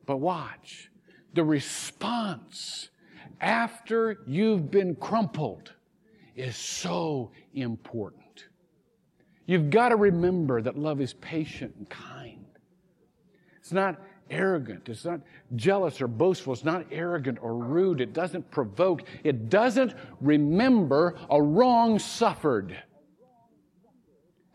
But 0.05 0.17
watch 0.17 0.89
the 1.33 1.43
response 1.43 2.89
after 3.41 4.19
you've 4.27 4.71
been 4.71 4.95
crumpled 4.95 5.73
is 6.35 6.55
so 6.55 7.31
important. 7.53 8.45
You've 9.45 9.69
got 9.69 9.89
to 9.89 9.95
remember 9.95 10.61
that 10.61 10.77
love 10.77 11.01
is 11.01 11.13
patient 11.13 11.75
and 11.77 11.89
kind. 11.89 12.45
It's 13.57 13.71
not 13.71 13.99
arrogant. 14.29 14.89
It's 14.89 15.05
not 15.05 15.21
jealous 15.55 16.01
or 16.01 16.07
boastful. 16.07 16.53
It's 16.53 16.63
not 16.63 16.85
arrogant 16.91 17.39
or 17.41 17.55
rude. 17.55 18.01
It 18.01 18.13
doesn't 18.13 18.49
provoke. 18.51 19.03
It 19.23 19.49
doesn't 19.49 19.93
remember 20.21 21.17
a 21.29 21.41
wrong 21.41 21.99
suffered. 21.99 22.81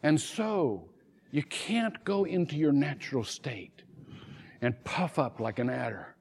And 0.03 0.21
so, 0.21 0.89
you 1.31 1.43
can't 1.43 2.03
go 2.05 2.25
into 2.25 2.57
your 2.57 2.73
natural 2.73 3.25
state 3.25 3.83
and 4.61 4.83
puff 4.85 5.19
up 5.19 5.41
like 5.41 5.59
an 5.59 5.71
adder 5.71 6.15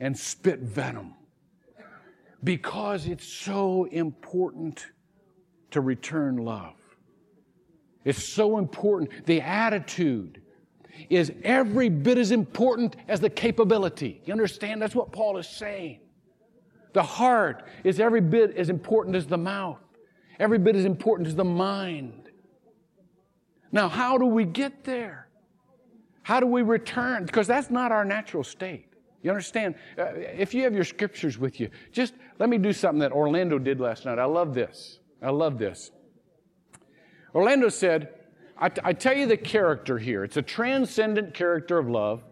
and 0.00 0.18
spit 0.18 0.60
venom. 0.60 1.14
because 2.44 3.06
it's 3.06 3.26
so 3.26 3.84
important 3.84 4.86
to 5.70 5.80
return 5.80 6.36
love. 6.36 6.74
It's 8.04 8.22
so 8.22 8.58
important. 8.58 9.26
The 9.26 9.40
attitude 9.40 10.42
is 11.10 11.32
every 11.42 11.88
bit 11.88 12.18
as 12.18 12.30
important 12.30 12.96
as 13.08 13.20
the 13.20 13.30
capability. 13.30 14.20
You 14.24 14.32
understand? 14.32 14.80
That's 14.80 14.94
what 14.94 15.12
Paul 15.12 15.38
is 15.38 15.48
saying. 15.48 16.00
The 16.92 17.02
heart 17.02 17.64
is 17.82 17.98
every 17.98 18.20
bit 18.20 18.56
as 18.56 18.70
important 18.70 19.16
as 19.16 19.26
the 19.26 19.36
mouth, 19.36 19.80
every 20.38 20.58
bit 20.58 20.76
as 20.76 20.84
important 20.84 21.28
as 21.28 21.34
the 21.34 21.44
mind. 21.44 22.30
Now, 23.72 23.88
how 23.88 24.18
do 24.18 24.26
we 24.26 24.44
get 24.44 24.84
there? 24.84 25.28
How 26.22 26.40
do 26.40 26.46
we 26.46 26.62
return? 26.62 27.26
Because 27.26 27.46
that's 27.46 27.70
not 27.70 27.92
our 27.92 28.04
natural 28.04 28.44
state. 28.44 28.86
You 29.22 29.30
understand? 29.30 29.74
Uh, 29.98 30.12
if 30.14 30.54
you 30.54 30.62
have 30.62 30.74
your 30.74 30.84
scriptures 30.84 31.38
with 31.38 31.58
you, 31.58 31.70
just 31.92 32.14
let 32.38 32.48
me 32.48 32.58
do 32.58 32.72
something 32.72 33.00
that 33.00 33.10
Orlando 33.10 33.58
did 33.58 33.80
last 33.80 34.04
night. 34.04 34.18
I 34.18 34.26
love 34.26 34.54
this. 34.54 35.00
I 35.20 35.30
love 35.30 35.58
this. 35.58 35.90
Orlando 37.34 37.68
said, 37.68 38.10
I, 38.82 38.92
tell 38.92 39.16
you 39.16 39.26
the 39.26 39.36
character 39.36 39.98
here. 39.98 40.24
It's 40.24 40.36
a 40.36 40.42
transcendent 40.42 41.34
character 41.34 41.76
of 41.78 41.88
love. 41.88 42.22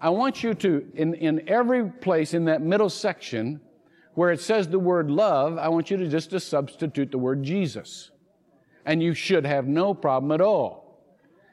I 0.00 0.10
want 0.10 0.42
you 0.42 0.54
to, 0.54 0.86
in, 0.94 1.14
in 1.14 1.48
every 1.48 1.88
place 1.88 2.34
in 2.34 2.44
that 2.44 2.62
middle 2.62 2.90
section 2.90 3.60
where 4.14 4.30
it 4.30 4.40
says 4.40 4.68
the 4.68 4.78
word 4.78 5.10
love, 5.10 5.58
I 5.58 5.68
want 5.68 5.90
you 5.90 5.96
to 5.96 6.08
just 6.08 6.30
to 6.30 6.40
substitute 6.40 7.10
the 7.10 7.18
word 7.18 7.42
Jesus. 7.42 8.10
And 8.86 9.02
you 9.02 9.14
should 9.14 9.44
have 9.44 9.66
no 9.66 9.94
problem 9.94 10.30
at 10.30 10.40
all. 10.40 11.00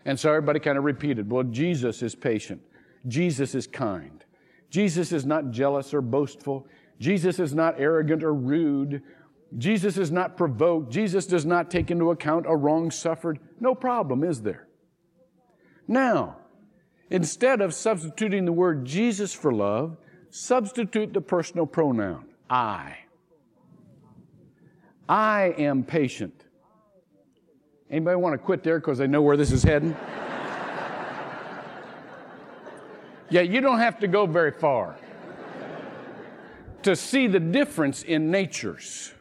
And 0.06 0.20
so 0.20 0.30
everybody 0.30 0.60
kind 0.60 0.78
of 0.78 0.84
repeated, 0.84 1.32
well, 1.32 1.44
Jesus 1.44 2.04
is 2.04 2.14
patient. 2.14 2.62
Jesus 3.08 3.56
is 3.56 3.66
kind. 3.66 4.24
Jesus 4.70 5.12
is 5.12 5.26
not 5.26 5.52
jealous 5.52 5.94
or 5.94 6.02
boastful. 6.02 6.68
Jesus 7.00 7.40
is 7.40 7.56
not 7.56 7.80
arrogant 7.80 8.24
or 8.24 8.34
rude. 8.34 9.02
Jesus 9.58 9.98
is 9.98 10.12
not 10.12 10.38
provoked. 10.38 10.92
Jesus 10.92 11.26
does 11.26 11.46
not 11.46 11.70
take 11.70 11.92
into 11.92 12.12
account 12.12 12.46
a 12.48 12.56
wrong 12.56 12.90
suffered. 12.90 13.40
No 13.60 13.76
problem, 13.76 14.24
is 14.24 14.42
there? 14.42 14.68
Now, 15.88 16.38
instead 17.10 17.60
of 17.60 17.74
substituting 17.74 18.46
the 18.46 18.54
word 18.54 18.86
Jesus 18.86 19.34
for 19.34 19.52
love, 19.52 19.98
substitute 20.30 21.14
the 21.14 21.22
personal 21.22 21.66
pronoun 21.66 22.26
I. 22.50 22.98
I 25.10 25.54
am 25.58 25.84
patient. 25.84 26.46
Anybody 27.90 28.16
want 28.16 28.34
to 28.34 28.38
quit 28.38 28.64
there 28.64 28.80
because 28.80 28.98
they 28.98 29.08
know 29.08 29.22
where 29.22 29.36
this 29.36 29.52
is 29.52 29.64
heading? 29.64 29.90
yeah, 33.30 33.42
you 33.42 33.60
don't 33.60 33.80
have 33.80 34.00
to 34.00 34.08
go 34.08 34.26
very 34.26 34.52
far 34.52 34.96
to 36.84 36.96
see 36.96 37.28
the 37.28 37.40
difference 37.40 38.04
in 38.04 38.32
natures. 38.32 39.14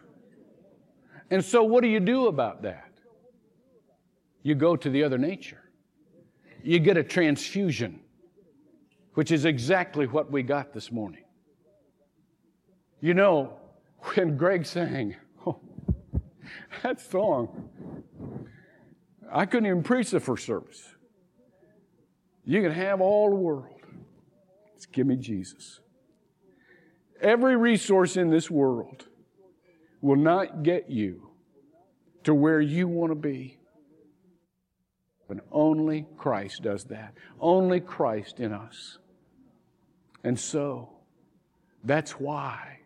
And 1.30 1.44
so, 1.44 1.62
what 1.62 1.82
do 1.82 1.88
you 1.88 2.00
do 2.00 2.26
about 2.26 2.62
that? 2.62 2.90
You 4.42 4.54
go 4.54 4.74
to 4.76 4.90
the 4.90 5.04
other 5.04 5.18
nature. 5.18 5.70
You 6.62 6.78
get 6.78 6.96
a 6.96 7.04
transfusion, 7.04 8.00
which 9.14 9.30
is 9.30 9.44
exactly 9.44 10.06
what 10.06 10.30
we 10.30 10.42
got 10.42 10.72
this 10.72 10.90
morning. 10.90 11.24
You 13.00 13.14
know, 13.14 13.54
when 14.14 14.36
Greg 14.36 14.66
sang, 14.66 15.16
oh, 15.46 15.60
that 16.82 17.00
song, 17.00 17.70
I 19.32 19.46
couldn't 19.46 19.66
even 19.66 19.82
preach 19.82 20.10
the 20.10 20.20
first 20.20 20.44
service. 20.44 20.82
You 22.44 22.60
can 22.62 22.72
have 22.72 23.00
all 23.00 23.30
the 23.30 23.36
world. 23.36 23.80
Just 24.74 24.92
give 24.92 25.06
me 25.06 25.16
Jesus. 25.16 25.80
Every 27.20 27.56
resource 27.56 28.16
in 28.16 28.30
this 28.30 28.50
world 28.50 29.06
will 30.00 30.16
not 30.16 30.62
get 30.62 30.90
you 30.90 31.30
to 32.24 32.34
where 32.34 32.60
you 32.60 32.88
want 32.88 33.10
to 33.10 33.16
be. 33.16 33.58
But 35.28 35.38
only 35.52 36.06
Christ 36.16 36.62
does 36.62 36.84
that. 36.84 37.14
Only 37.40 37.80
Christ 37.80 38.40
in 38.40 38.52
us. 38.52 38.98
And 40.24 40.38
so, 40.38 40.90
that's 41.84 42.12
why 42.12 42.80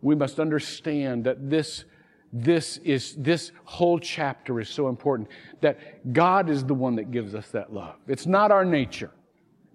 we 0.00 0.14
must 0.14 0.38
understand 0.38 1.24
that 1.24 1.50
this, 1.50 1.84
this 2.32 2.78
is, 2.78 3.16
this 3.16 3.52
whole 3.64 3.98
chapter 3.98 4.60
is 4.60 4.68
so 4.68 4.88
important. 4.88 5.28
That 5.60 6.12
God 6.12 6.48
is 6.48 6.64
the 6.64 6.74
one 6.74 6.96
that 6.96 7.10
gives 7.10 7.34
us 7.34 7.48
that 7.48 7.72
love. 7.72 7.96
It's 8.06 8.26
not 8.26 8.50
our 8.50 8.64
nature. 8.64 9.10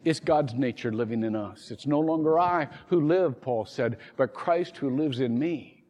It's 0.05 0.19
God's 0.19 0.53
nature 0.53 0.91
living 0.91 1.23
in 1.23 1.35
us. 1.35 1.71
It's 1.71 1.85
no 1.85 1.99
longer 1.99 2.39
I 2.39 2.67
who 2.87 3.05
live, 3.07 3.41
Paul 3.41 3.65
said, 3.65 3.97
but 4.17 4.33
Christ 4.33 4.77
who 4.77 4.89
lives 4.89 5.19
in 5.19 5.37
me. 5.37 5.82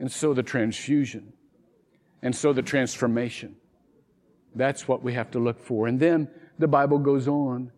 And 0.00 0.10
so 0.10 0.34
the 0.34 0.42
transfusion. 0.42 1.34
And 2.22 2.34
so 2.34 2.52
the 2.52 2.62
transformation. 2.62 3.56
That's 4.54 4.88
what 4.88 5.02
we 5.02 5.12
have 5.12 5.30
to 5.30 5.38
look 5.38 5.60
for. 5.60 5.86
And 5.86 6.00
then 6.00 6.28
the 6.58 6.66
Bible 6.66 6.98
goes 6.98 7.28
on, 7.28 7.70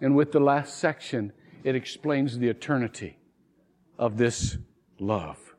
and 0.00 0.16
with 0.16 0.32
the 0.32 0.40
last 0.40 0.78
section, 0.78 1.32
it 1.62 1.74
explains 1.74 2.38
the 2.38 2.48
eternity 2.48 3.18
of 3.98 4.16
this 4.16 4.56
love. 4.98 5.54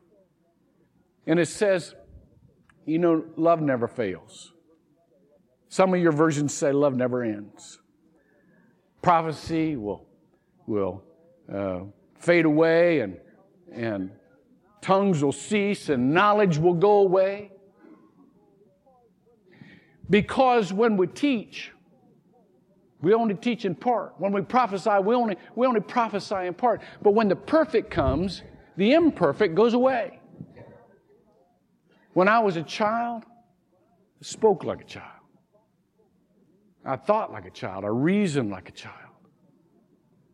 And 1.26 1.38
it 1.38 1.46
says, 1.46 1.94
you 2.84 2.98
know, 2.98 3.24
love 3.36 3.60
never 3.60 3.86
fails. 3.86 4.52
Some 5.68 5.92
of 5.94 6.00
your 6.00 6.12
versions 6.12 6.54
say 6.54 6.72
love 6.72 6.94
never 6.94 7.22
ends. 7.22 7.78
Prophecy 9.02 9.76
will, 9.76 10.06
will 10.66 11.02
uh, 11.52 11.80
fade 12.18 12.44
away 12.44 13.00
and, 13.00 13.18
and 13.72 14.10
tongues 14.86 15.20
will 15.24 15.32
cease 15.32 15.88
and 15.88 16.14
knowledge 16.14 16.58
will 16.58 16.74
go 16.74 16.98
away. 16.98 17.50
Because 20.08 20.72
when 20.72 20.96
we 20.96 21.08
teach, 21.08 21.72
we 23.00 23.12
only 23.12 23.34
teach 23.34 23.64
in 23.64 23.74
part. 23.74 24.14
When 24.18 24.30
we 24.30 24.42
prophesy, 24.42 24.98
we 25.02 25.16
only, 25.16 25.36
we 25.56 25.66
only 25.66 25.80
prophesy 25.80 26.46
in 26.46 26.54
part. 26.54 26.82
But 27.02 27.14
when 27.14 27.26
the 27.26 27.34
perfect 27.34 27.90
comes, 27.90 28.42
the 28.76 28.92
imperfect 28.92 29.56
goes 29.56 29.74
away. 29.74 30.20
When 32.12 32.28
I 32.28 32.38
was 32.38 32.56
a 32.56 32.62
child, 32.62 33.24
I 33.24 34.24
spoke 34.24 34.62
like 34.62 34.80
a 34.82 34.84
child. 34.84 35.10
I 36.84 36.94
thought 36.94 37.32
like 37.32 37.44
a 37.44 37.50
child. 37.50 37.84
I 37.84 37.88
reasoned 37.88 38.50
like 38.52 38.68
a 38.68 38.72
child. 38.72 38.94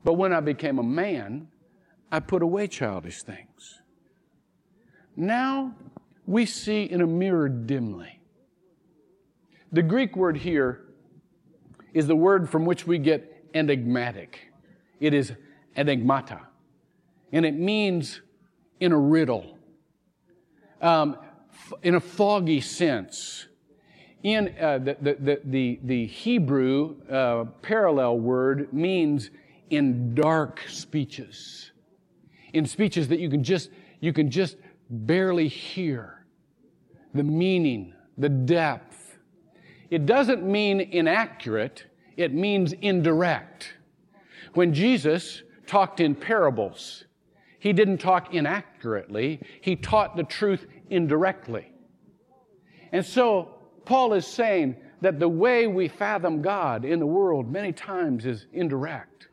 But 0.05 0.15
when 0.15 0.35
I 0.35 0.41
became 0.41 0.79
a 0.79 0.83
man, 0.83 1.49
I 2.11 2.21
put 2.21 2.43
away 2.43 2.67
childish 2.69 3.23
things. 3.23 3.82
Now 5.17 5.75
we 6.27 6.47
see 6.47 6.85
in 6.85 7.01
a 7.01 7.07
mirror 7.07 7.49
dimly. 7.49 8.21
The 9.73 9.83
Greek 9.83 10.17
word 10.17 10.37
here 10.37 10.83
is 11.95 12.07
the 12.07 12.17
word 12.17 12.49
from 12.49 12.65
which 12.65 12.87
we 12.87 12.99
get 12.99 13.47
enigmatic. 13.55 14.53
It 15.01 15.15
is 15.15 15.33
enigmata. 15.77 16.41
And 17.33 17.47
it 17.47 17.55
means 17.55 18.21
in 18.81 18.93
a 18.93 18.99
riddle, 18.99 19.59
um, 20.81 21.17
in 21.83 21.95
a 21.95 22.01
foggy 22.01 22.61
sense. 22.61 23.47
In 24.23 24.55
uh, 24.61 24.79
the, 24.79 24.97
the, 25.01 25.41
the, 25.45 25.81
the, 25.83 26.07
Hebrew 26.07 26.95
uh, 27.11 27.45
parallel 27.61 28.21
word 28.21 28.73
means 28.73 29.31
in 29.71 30.15
dark 30.15 30.61
speeches, 30.69 31.73
in 32.53 32.67
speeches 32.67 33.09
that 33.09 33.19
you 33.19 33.29
can 33.29 33.43
just, 33.43 33.71
you 33.99 34.13
can 34.13 34.31
just 34.31 34.57
barely 34.93 35.49
hear 35.49 36.25
the 37.15 37.23
meaning, 37.23 37.95
the 38.17 38.29
depth. 38.29 39.19
It 39.91 40.07
doesn't 40.07 40.43
mean 40.43 40.81
inaccurate, 40.81 41.87
it 42.17 42.33
means 42.33 42.73
indirect. 42.73 43.75
When 44.55 44.73
Jesus 44.73 45.43
talked 45.67 46.01
in 46.01 46.15
parables, 46.15 47.05
he 47.59 47.73
didn't 47.73 47.99
talk 47.99 48.35
inaccurately, 48.35 49.41
he 49.61 49.77
taught 49.77 50.17
the 50.17 50.25
truth 50.25 50.67
indirectly. 50.91 51.73
And 52.93 53.05
so, 53.05 53.55
Paul 53.85 54.13
is 54.15 54.27
saying 54.27 54.77
that 55.01 55.19
the 55.19 55.29
way 55.29 55.67
we 55.67 55.89
fathom 55.89 56.43
God 56.43 56.85
in 56.85 56.99
the 56.99 57.07
world 57.07 57.51
many 57.51 57.73
times 57.73 58.27
is 58.27 58.47
indirect. 58.53 59.29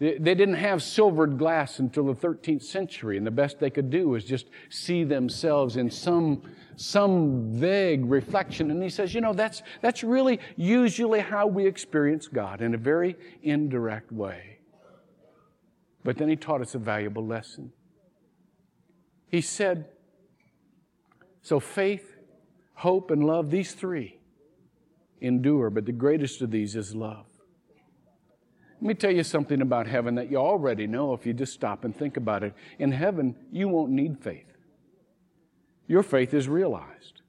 They 0.00 0.16
didn't 0.18 0.54
have 0.54 0.80
silvered 0.82 1.38
glass 1.38 1.80
until 1.80 2.06
the 2.06 2.14
13th 2.14 2.62
century, 2.62 3.16
and 3.16 3.26
the 3.26 3.32
best 3.32 3.58
they 3.58 3.70
could 3.70 3.90
do 3.90 4.08
was 4.10 4.24
just 4.24 4.46
see 4.70 5.02
themselves 5.02 5.76
in 5.76 5.90
some, 5.90 6.42
some 6.76 7.52
vague 7.52 8.04
reflection. 8.04 8.70
And 8.70 8.80
he 8.80 8.90
says, 8.90 9.12
you 9.12 9.20
know, 9.20 9.32
that's, 9.32 9.62
that's 9.80 10.04
really 10.04 10.38
usually 10.54 11.18
how 11.18 11.48
we 11.48 11.66
experience 11.66 12.28
God 12.28 12.62
in 12.62 12.74
a 12.74 12.78
very 12.78 13.16
indirect 13.42 14.12
way. 14.12 14.58
But 16.04 16.16
then 16.16 16.28
he 16.28 16.36
taught 16.36 16.60
us 16.60 16.76
a 16.76 16.78
valuable 16.78 17.26
lesson. 17.26 17.72
He 19.26 19.40
said, 19.40 19.88
so 21.42 21.58
faith, 21.58 22.16
hope, 22.74 23.10
and 23.10 23.24
love, 23.24 23.50
these 23.50 23.72
three 23.72 24.20
endure, 25.20 25.70
but 25.70 25.86
the 25.86 25.92
greatest 25.92 26.40
of 26.40 26.52
these 26.52 26.76
is 26.76 26.94
love. 26.94 27.27
Let 28.80 28.88
me 28.88 28.94
tell 28.94 29.10
you 29.10 29.24
something 29.24 29.60
about 29.60 29.88
heaven 29.88 30.14
that 30.14 30.30
you 30.30 30.36
already 30.36 30.86
know 30.86 31.12
if 31.12 31.26
you 31.26 31.32
just 31.32 31.52
stop 31.52 31.84
and 31.84 31.96
think 31.96 32.16
about 32.16 32.44
it. 32.44 32.54
In 32.78 32.92
heaven, 32.92 33.34
you 33.50 33.68
won't 33.68 33.90
need 33.90 34.22
faith. 34.22 34.46
Your 35.88 36.04
faith 36.04 36.32
is 36.32 36.48
realized. 36.48 37.22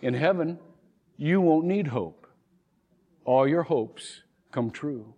In 0.00 0.14
heaven, 0.14 0.58
you 1.18 1.42
won't 1.42 1.66
need 1.66 1.88
hope. 1.88 2.26
All 3.26 3.46
your 3.46 3.64
hopes 3.64 4.22
come 4.52 4.70
true. 4.70 5.12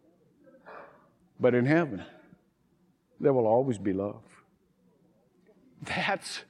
But 1.38 1.54
in 1.54 1.66
heaven, 1.66 2.02
there 3.20 3.32
will 3.32 3.46
always 3.46 3.78
be 3.78 3.92
love. 3.92 4.22
That's 5.82 6.42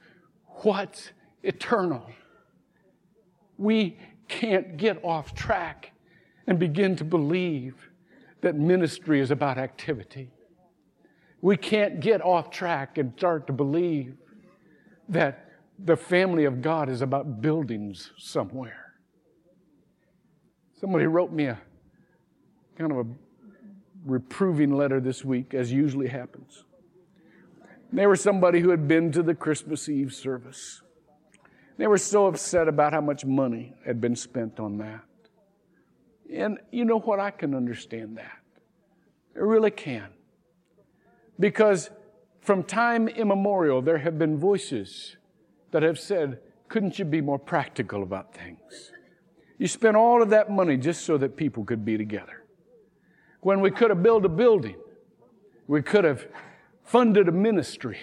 what's 0.63 1.11
eternal. 1.43 2.09
We 3.57 3.99
can't 4.27 4.77
get 4.77 5.03
off 5.03 5.35
track 5.35 5.91
and 6.47 6.57
begin 6.57 6.95
to 6.95 7.03
believe 7.03 7.75
that 8.41 8.55
ministry 8.55 9.19
is 9.19 9.31
about 9.31 9.57
activity. 9.57 10.29
We 11.41 11.57
can't 11.57 11.99
get 11.99 12.21
off 12.21 12.49
track 12.49 12.97
and 12.97 13.13
start 13.17 13.47
to 13.47 13.53
believe 13.53 14.15
that 15.09 15.51
the 15.79 15.95
family 15.95 16.45
of 16.45 16.61
God 16.61 16.89
is 16.89 17.01
about 17.01 17.41
buildings 17.41 18.11
somewhere. 18.17 18.93
Somebody 20.79 21.05
wrote 21.05 21.31
me 21.31 21.45
a 21.45 21.59
kind 22.77 22.91
of 22.91 22.97
a 22.99 23.05
reproving 24.05 24.75
letter 24.75 24.99
this 24.99 25.23
week, 25.25 25.53
as 25.53 25.71
usually 25.71 26.07
happens. 26.07 26.63
They 27.91 28.05
were 28.05 28.15
somebody 28.15 28.59
who 28.59 28.69
had 28.69 28.87
been 28.87 29.11
to 29.13 29.23
the 29.23 29.33
Christmas 29.33 29.87
Eve 29.89 30.13
service. 30.13 30.81
They 31.77 31.87
were 31.87 31.97
so 31.97 32.27
upset 32.27 32.67
about 32.67 32.93
how 32.93 33.01
much 33.01 33.25
money 33.25 33.73
had 33.85 34.01
been 34.01 34.15
spent 34.15 34.59
on 34.59 34.77
that. 34.79 35.01
And 36.33 36.59
you 36.71 36.85
know 36.85 36.99
what? 36.99 37.19
I 37.19 37.31
can 37.31 37.53
understand 37.53 38.17
that. 38.17 38.39
I 39.35 39.39
really 39.39 39.71
can. 39.71 40.07
Because 41.39 41.89
from 42.41 42.63
time 42.63 43.07
immemorial, 43.07 43.81
there 43.81 43.99
have 43.99 44.17
been 44.17 44.37
voices 44.37 45.17
that 45.71 45.83
have 45.83 45.99
said, 45.99 46.39
couldn't 46.67 46.99
you 46.99 47.05
be 47.05 47.21
more 47.21 47.39
practical 47.39 48.03
about 48.03 48.33
things? 48.33 48.91
You 49.57 49.67
spent 49.67 49.95
all 49.95 50.21
of 50.21 50.29
that 50.29 50.51
money 50.51 50.77
just 50.77 51.05
so 51.05 51.17
that 51.17 51.35
people 51.35 51.63
could 51.63 51.83
be 51.83 51.97
together. 51.97 52.43
When 53.41 53.61
we 53.61 53.71
could 53.71 53.89
have 53.89 54.03
built 54.03 54.25
a 54.25 54.29
building, 54.29 54.75
we 55.67 55.81
could 55.81 56.03
have 56.03 56.27
funded 56.83 57.27
a 57.27 57.31
ministry, 57.31 57.97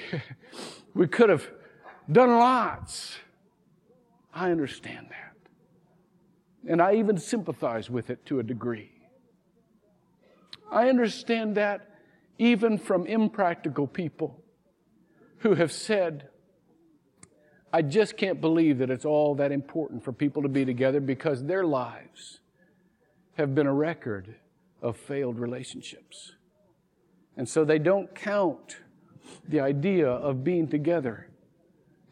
we 0.94 1.06
could 1.08 1.30
have 1.30 1.48
done 2.10 2.30
lots. 2.30 3.16
I 4.32 4.50
understand 4.50 5.06
that. 5.10 5.33
And 6.66 6.80
I 6.80 6.94
even 6.94 7.18
sympathize 7.18 7.90
with 7.90 8.10
it 8.10 8.24
to 8.26 8.38
a 8.38 8.42
degree. 8.42 8.90
I 10.70 10.88
understand 10.88 11.56
that 11.56 11.90
even 12.38 12.78
from 12.78 13.06
impractical 13.06 13.86
people 13.86 14.42
who 15.38 15.54
have 15.54 15.70
said, 15.70 16.28
I 17.72 17.82
just 17.82 18.16
can't 18.16 18.40
believe 18.40 18.78
that 18.78 18.90
it's 18.90 19.04
all 19.04 19.34
that 19.36 19.52
important 19.52 20.04
for 20.04 20.12
people 20.12 20.42
to 20.42 20.48
be 20.48 20.64
together 20.64 21.00
because 21.00 21.44
their 21.44 21.64
lives 21.64 22.40
have 23.36 23.54
been 23.54 23.66
a 23.66 23.74
record 23.74 24.36
of 24.80 24.96
failed 24.96 25.38
relationships. 25.38 26.32
And 27.36 27.48
so 27.48 27.64
they 27.64 27.78
don't 27.78 28.14
count 28.14 28.76
the 29.48 29.60
idea 29.60 30.08
of 30.08 30.44
being 30.44 30.68
together 30.68 31.28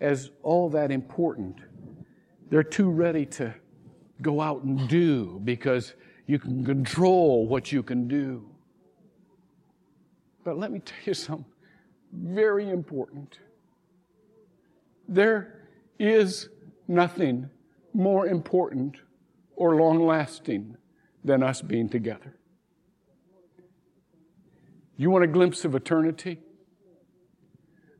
as 0.01 0.31
all 0.43 0.69
that 0.71 0.91
important. 0.91 1.57
They're 2.51 2.63
too 2.63 2.91
ready 2.91 3.25
to 3.27 3.55
go 4.23 4.41
out 4.41 4.63
and 4.63 4.89
do 4.89 5.41
because 5.45 5.95
you 6.27 6.39
can 6.39 6.65
control 6.65 7.47
what 7.47 7.73
you 7.73 7.83
can 7.83 8.09
do. 8.09 8.49
But 10.45 10.59
let 10.59 10.73
me 10.73 10.81
tell 10.81 10.99
you 11.05 11.15
something 11.15 11.45
very 12.13 12.69
important. 12.69 13.39
There 15.09 15.61
is 15.99 16.49
nothing 16.89 17.49
more 17.95 18.27
important 18.27 18.97
or 19.57 19.77
long 19.77 20.07
lasting 20.07 20.77
than 21.25 21.43
us 21.43 21.63
being 21.63 21.89
together. 21.89 22.37
You 24.97 25.11
want 25.11 25.25
a 25.25 25.29
glimpse 25.29 25.65
of 25.65 25.75
eternity? 25.75 26.41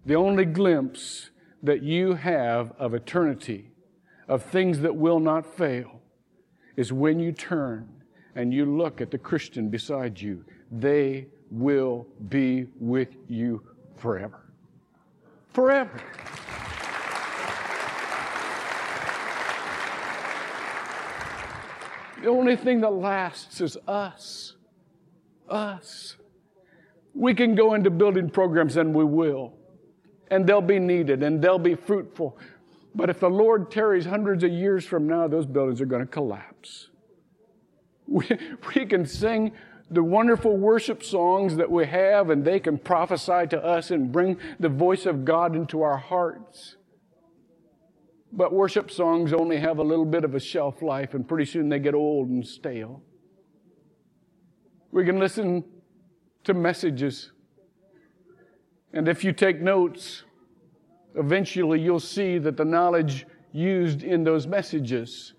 The 0.05 0.15
only 0.15 0.45
glimpse 0.45 1.31
that 1.63 1.83
you 1.83 2.15
have 2.15 2.73
of 2.79 2.93
eternity, 2.93 3.71
of 4.29 4.43
things 4.43 4.81
that 4.81 4.97
will 4.97 5.21
not 5.21 5.47
fail, 5.47 6.02
is 6.77 6.93
when 6.93 7.19
you 7.19 7.33
turn 7.33 7.89
and 8.35 8.53
you 8.53 8.65
look 8.65 9.01
at 9.01 9.11
the 9.11 9.19
Christian 9.19 9.69
beside 9.69 10.21
you. 10.21 10.45
They 10.71 11.27
will 11.51 12.07
be 12.29 12.67
with 12.81 13.15
you 13.29 13.63
forever. 13.97 14.41
Forever. 15.53 16.01
The 22.23 22.29
only 22.29 22.57
thing 22.57 22.81
that 22.83 22.93
lasts 22.93 23.61
is 23.61 23.77
us. 23.87 24.55
Us. 25.49 26.17
We 27.15 27.35
can 27.35 27.55
go 27.55 27.75
into 27.75 27.91
building 27.91 28.31
programs 28.31 28.77
and 28.77 28.95
we 28.95 29.05
will. 29.05 29.55
And 30.31 30.47
they'll 30.47 30.63
be 30.63 30.79
needed 30.79 31.23
and 31.23 31.43
they'll 31.43 31.59
be 31.59 31.75
fruitful. 31.75 32.39
But 32.95 33.09
if 33.09 33.21
the 33.21 33.31
Lord 33.31 33.71
tarries 33.71 34.05
hundreds 34.05 34.45
of 34.45 34.51
years 34.51 34.85
from 34.85 35.07
now, 35.07 35.27
those 35.27 35.47
buildings 35.47 35.81
are 35.81 35.87
going 35.87 36.03
to 36.03 36.11
collapse. 36.11 36.89
We, 38.05 38.27
we 38.75 38.85
can 38.85 39.07
sing 39.07 39.53
the 39.91 40.03
wonderful 40.03 40.57
worship 40.57 41.03
songs 41.03 41.57
that 41.57 41.71
we 41.71 41.87
have, 41.87 42.29
and 42.31 42.45
they 42.45 42.59
can 42.59 42.77
prophesy 42.77 43.47
to 43.49 43.65
us 43.65 43.91
and 43.91 44.11
bring 44.11 44.39
the 44.59 44.69
voice 44.69 45.07
of 45.07 45.25
God 45.25 45.55
into 45.55 45.83
our 45.83 45.97
hearts. 45.97 46.77
But 48.33 48.53
worship 48.53 48.91
songs 48.91 49.33
only 49.33 49.59
have 49.59 49.79
a 49.79 49.83
little 49.83 50.05
bit 50.05 50.25
of 50.25 50.35
a 50.35 50.41
shelf 50.41 50.83
life, 50.83 51.15
and 51.15 51.27
pretty 51.27 51.45
soon 51.45 51.69
they 51.69 51.79
get 51.79 51.95
old 51.95 52.29
and 52.29 52.47
stale. 52.47 53.03
We 54.91 55.07
can 55.07 55.19
listen 55.19 55.65
to 56.45 56.55
messages, 56.55 57.31
and 58.93 59.09
if 59.09 59.25
you 59.25 59.33
take 59.33 59.61
notes, 59.61 60.25
eventually 61.15 61.81
you'll 61.81 62.01
see 62.01 62.39
that 62.39 62.57
the 62.57 62.65
knowledge 62.65 63.27
used 63.53 64.03
in 64.03 64.25
those 64.25 64.47
messages 64.47 65.35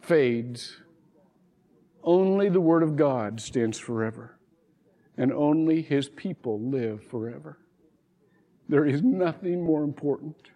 fades. 0.00 0.78
Only 2.02 2.48
the 2.48 2.60
Word 2.60 2.82
of 2.82 2.96
God 2.96 3.40
stands 3.40 3.78
forever, 3.78 4.38
and 5.16 5.32
only 5.32 5.82
His 5.82 6.08
people 6.08 6.60
live 6.60 7.04
forever. 7.04 7.58
There 8.68 8.84
is 8.84 9.02
nothing 9.02 9.64
more 9.64 9.82
important 9.82 10.50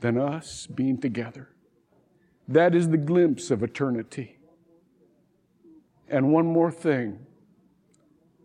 than 0.00 0.18
us 0.18 0.66
being 0.66 0.98
together. 0.98 1.48
That 2.48 2.74
is 2.74 2.88
the 2.88 2.96
glimpse 2.96 3.50
of 3.50 3.62
eternity. 3.62 4.38
And 6.08 6.32
one 6.32 6.46
more 6.46 6.70
thing 6.70 7.26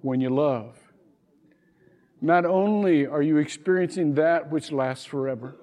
when 0.01 0.21
you 0.21 0.29
love, 0.29 0.77
not 2.21 2.45
only 2.45 3.05
are 3.05 3.21
you 3.21 3.37
experiencing 3.37 4.15
that 4.15 4.51
which 4.51 4.71
lasts 4.71 5.05
forever, 5.05 5.55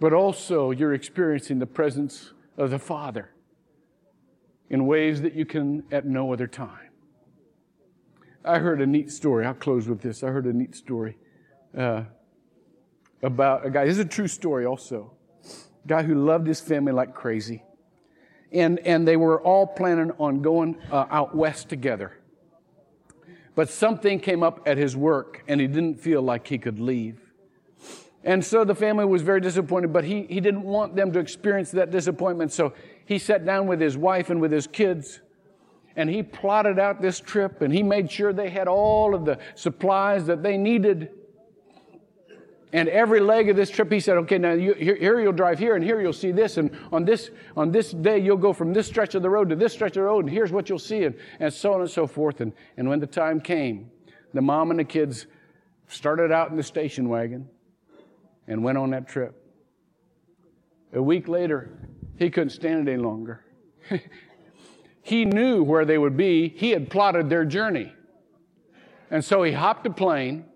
but 0.00 0.12
also 0.12 0.70
you're 0.70 0.94
experiencing 0.94 1.58
the 1.58 1.66
presence 1.66 2.32
of 2.56 2.70
the 2.70 2.78
Father 2.78 3.30
in 4.68 4.86
ways 4.86 5.22
that 5.22 5.34
you 5.34 5.46
can 5.46 5.84
at 5.90 6.04
no 6.04 6.32
other 6.32 6.46
time. 6.46 6.90
I 8.44 8.58
heard 8.58 8.82
a 8.82 8.86
neat 8.86 9.10
story. 9.10 9.46
I'll 9.46 9.54
close 9.54 9.88
with 9.88 10.02
this. 10.02 10.22
I 10.22 10.28
heard 10.28 10.44
a 10.44 10.52
neat 10.52 10.74
story. 10.74 11.16
Uh, 11.76 12.04
about 13.22 13.64
a 13.64 13.70
guy. 13.70 13.86
This 13.86 13.94
is 13.94 14.04
a 14.04 14.08
true 14.08 14.28
story 14.28 14.66
also. 14.66 15.12
A 15.44 15.88
guy 15.88 16.02
who 16.02 16.14
loved 16.14 16.46
his 16.46 16.60
family 16.60 16.92
like 16.92 17.14
crazy. 17.14 17.62
And, 18.52 18.78
and 18.80 19.08
they 19.08 19.16
were 19.16 19.40
all 19.40 19.66
planning 19.66 20.12
on 20.18 20.42
going 20.42 20.76
uh, 20.92 21.06
out 21.10 21.34
west 21.34 21.68
together. 21.68 22.18
But 23.54 23.70
something 23.70 24.18
came 24.18 24.42
up 24.42 24.62
at 24.66 24.78
his 24.78 24.96
work 24.96 25.44
and 25.46 25.60
he 25.60 25.66
didn't 25.66 26.00
feel 26.00 26.22
like 26.22 26.46
he 26.46 26.58
could 26.58 26.80
leave. 26.80 27.20
And 28.24 28.44
so 28.44 28.64
the 28.64 28.74
family 28.74 29.04
was 29.04 29.22
very 29.22 29.40
disappointed, 29.40 29.92
but 29.92 30.04
he, 30.04 30.22
he 30.22 30.40
didn't 30.40 30.62
want 30.62 30.96
them 30.96 31.12
to 31.12 31.18
experience 31.18 31.70
that 31.72 31.90
disappointment. 31.90 32.52
So 32.52 32.72
he 33.04 33.18
sat 33.18 33.44
down 33.44 33.66
with 33.66 33.80
his 33.80 33.96
wife 33.96 34.30
and 34.30 34.40
with 34.40 34.50
his 34.50 34.66
kids 34.66 35.20
and 35.96 36.10
he 36.10 36.22
plotted 36.22 36.78
out 36.78 37.00
this 37.00 37.20
trip 37.20 37.60
and 37.60 37.72
he 37.72 37.82
made 37.82 38.10
sure 38.10 38.32
they 38.32 38.50
had 38.50 38.66
all 38.66 39.14
of 39.14 39.24
the 39.24 39.38
supplies 39.54 40.26
that 40.26 40.42
they 40.42 40.56
needed. 40.56 41.10
And 42.74 42.88
every 42.88 43.20
leg 43.20 43.48
of 43.48 43.54
this 43.54 43.70
trip, 43.70 43.92
he 43.92 44.00
said, 44.00 44.16
okay, 44.16 44.36
now 44.36 44.52
you, 44.52 44.74
here, 44.74 44.96
here, 44.96 45.20
you'll 45.20 45.32
drive 45.32 45.60
here, 45.60 45.76
and 45.76 45.84
here 45.84 46.00
you'll 46.00 46.12
see 46.12 46.32
this, 46.32 46.56
and 46.56 46.76
on 46.90 47.04
this, 47.04 47.30
on 47.56 47.70
this 47.70 47.92
day 47.92 48.18
you'll 48.18 48.36
go 48.36 48.52
from 48.52 48.72
this 48.72 48.88
stretch 48.88 49.14
of 49.14 49.22
the 49.22 49.30
road 49.30 49.48
to 49.50 49.54
this 49.54 49.72
stretch 49.72 49.90
of 49.92 50.02
the 50.02 50.02
road, 50.02 50.24
and 50.24 50.34
here's 50.34 50.50
what 50.50 50.68
you'll 50.68 50.80
see, 50.80 51.04
and, 51.04 51.14
and 51.38 51.54
so 51.54 51.72
on 51.72 51.82
and 51.82 51.88
so 51.88 52.08
forth. 52.08 52.40
And, 52.40 52.52
and 52.76 52.88
when 52.88 52.98
the 52.98 53.06
time 53.06 53.40
came, 53.40 53.92
the 54.32 54.42
mom 54.42 54.72
and 54.72 54.80
the 54.80 54.84
kids 54.84 55.28
started 55.86 56.32
out 56.32 56.50
in 56.50 56.56
the 56.56 56.64
station 56.64 57.08
wagon 57.08 57.48
and 58.48 58.64
went 58.64 58.76
on 58.76 58.90
that 58.90 59.06
trip. 59.06 59.40
A 60.94 61.00
week 61.00 61.28
later, 61.28 61.70
he 62.18 62.28
couldn't 62.28 62.50
stand 62.50 62.88
it 62.88 62.92
any 62.92 63.00
longer. 63.00 63.44
he 65.02 65.24
knew 65.24 65.62
where 65.62 65.84
they 65.84 65.96
would 65.96 66.16
be. 66.16 66.48
He 66.48 66.70
had 66.70 66.90
plotted 66.90 67.30
their 67.30 67.44
journey. 67.44 67.92
And 69.12 69.24
so 69.24 69.44
he 69.44 69.52
hopped 69.52 69.86
a 69.86 69.90
plane, 69.90 70.46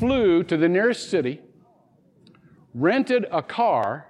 flew 0.00 0.42
to 0.42 0.56
the 0.56 0.68
nearest 0.68 1.10
city, 1.10 1.42
rented 2.72 3.26
a 3.30 3.42
car 3.42 4.06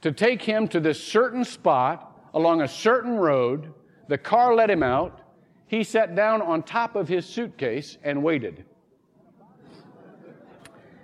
to 0.00 0.12
take 0.12 0.42
him 0.42 0.68
to 0.68 0.78
this 0.78 1.02
certain 1.02 1.44
spot 1.44 2.30
along 2.34 2.62
a 2.62 2.68
certain 2.68 3.16
road. 3.16 3.74
The 4.08 4.16
car 4.16 4.54
let 4.54 4.70
him 4.70 4.84
out. 4.84 5.20
He 5.66 5.82
sat 5.82 6.14
down 6.14 6.40
on 6.40 6.62
top 6.62 6.94
of 6.94 7.08
his 7.08 7.26
suitcase 7.26 7.98
and 8.04 8.22
waited. 8.22 8.64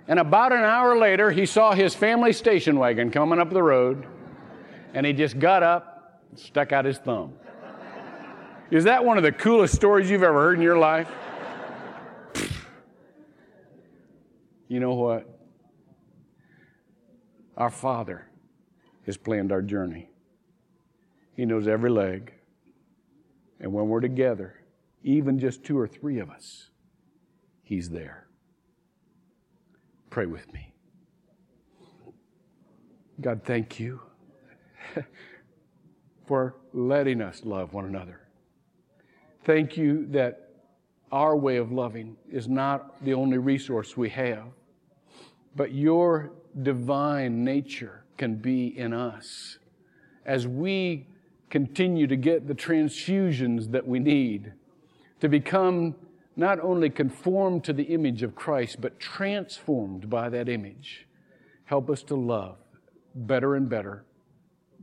And 0.07 0.17
about 0.17 0.53
an 0.53 0.63
hour 0.63 0.97
later, 0.97 1.29
he 1.29 1.45
saw 1.45 1.73
his 1.73 1.93
family 1.93 2.31
station 2.31 2.79
wagon 2.79 3.11
coming 3.11 3.37
up 3.37 3.49
the 3.49 3.61
road, 3.61 4.07
and 4.93 5.05
he 5.05 5.11
just 5.11 5.39
got 5.39 5.61
up, 5.61 6.23
and 6.29 6.39
stuck 6.39 6.71
out 6.71 6.85
his 6.85 6.97
thumb. 6.99 7.33
Is 8.71 8.85
that 8.85 9.03
one 9.03 9.17
of 9.17 9.23
the 9.23 9.31
coolest 9.31 9.75
stories 9.75 10.09
you've 10.09 10.23
ever 10.23 10.39
heard 10.39 10.55
in 10.55 10.61
your 10.61 10.77
life? 10.77 11.09
You 14.69 14.79
know 14.79 14.93
what? 14.93 15.27
Our 17.57 17.71
Father 17.71 18.25
has 19.05 19.17
planned 19.17 19.51
our 19.51 19.61
journey. 19.61 20.09
He 21.35 21.45
knows 21.45 21.67
every 21.67 21.89
leg. 21.89 22.33
And 23.59 23.73
when 23.73 23.89
we're 23.89 23.99
together, 23.99 24.55
even 25.03 25.39
just 25.39 25.65
two 25.65 25.77
or 25.77 25.87
three 25.87 26.19
of 26.19 26.29
us, 26.29 26.69
He's 27.63 27.89
there. 27.89 28.27
Pray 30.09 30.25
with 30.25 30.51
me. 30.53 30.73
God, 33.19 33.41
thank 33.43 33.79
you 33.79 33.99
for 36.27 36.55
letting 36.73 37.21
us 37.21 37.41
love 37.43 37.73
one 37.73 37.85
another. 37.85 38.21
Thank 39.43 39.77
you 39.77 40.05
that 40.07 40.49
our 41.11 41.35
way 41.35 41.57
of 41.57 41.71
loving 41.71 42.15
is 42.31 42.47
not 42.47 43.03
the 43.03 43.13
only 43.13 43.37
resource 43.37 43.97
we 43.97 44.09
have, 44.09 44.45
but 45.55 45.73
your 45.73 46.31
divine 46.61 47.43
nature 47.43 48.03
can 48.17 48.35
be 48.35 48.67
in 48.77 48.93
us 48.93 49.57
as 50.25 50.47
we 50.47 51.07
continue 51.49 52.05
to 52.07 52.15
get 52.15 52.47
the 52.47 52.53
transfusions 52.53 53.71
that 53.71 53.87
we 53.87 53.99
need 53.99 54.53
to 55.19 55.27
become 55.27 55.95
not 56.35 56.59
only 56.61 56.89
conformed 56.89 57.63
to 57.65 57.73
the 57.73 57.83
image 57.83 58.23
of 58.23 58.35
Christ, 58.35 58.79
but 58.79 58.99
transformed 58.99 60.09
by 60.09 60.29
that 60.29 60.47
image. 60.47 61.07
Help 61.65 61.89
us 61.89 62.01
to 62.03 62.15
love 62.15 62.57
better 63.13 63.55
and 63.55 63.69
better, 63.69 64.05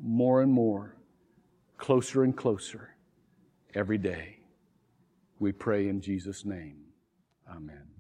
more 0.03 0.43
and 0.43 0.53
more, 0.53 0.97
closer 1.79 2.25
and 2.25 2.37
closer 2.37 2.91
every 3.75 3.99
day. 3.99 4.41
We 5.39 5.53
pray 5.53 5.89
in 5.89 6.01
Jesus' 6.01 6.45
name. 6.45 6.79
Amen. 7.51 7.96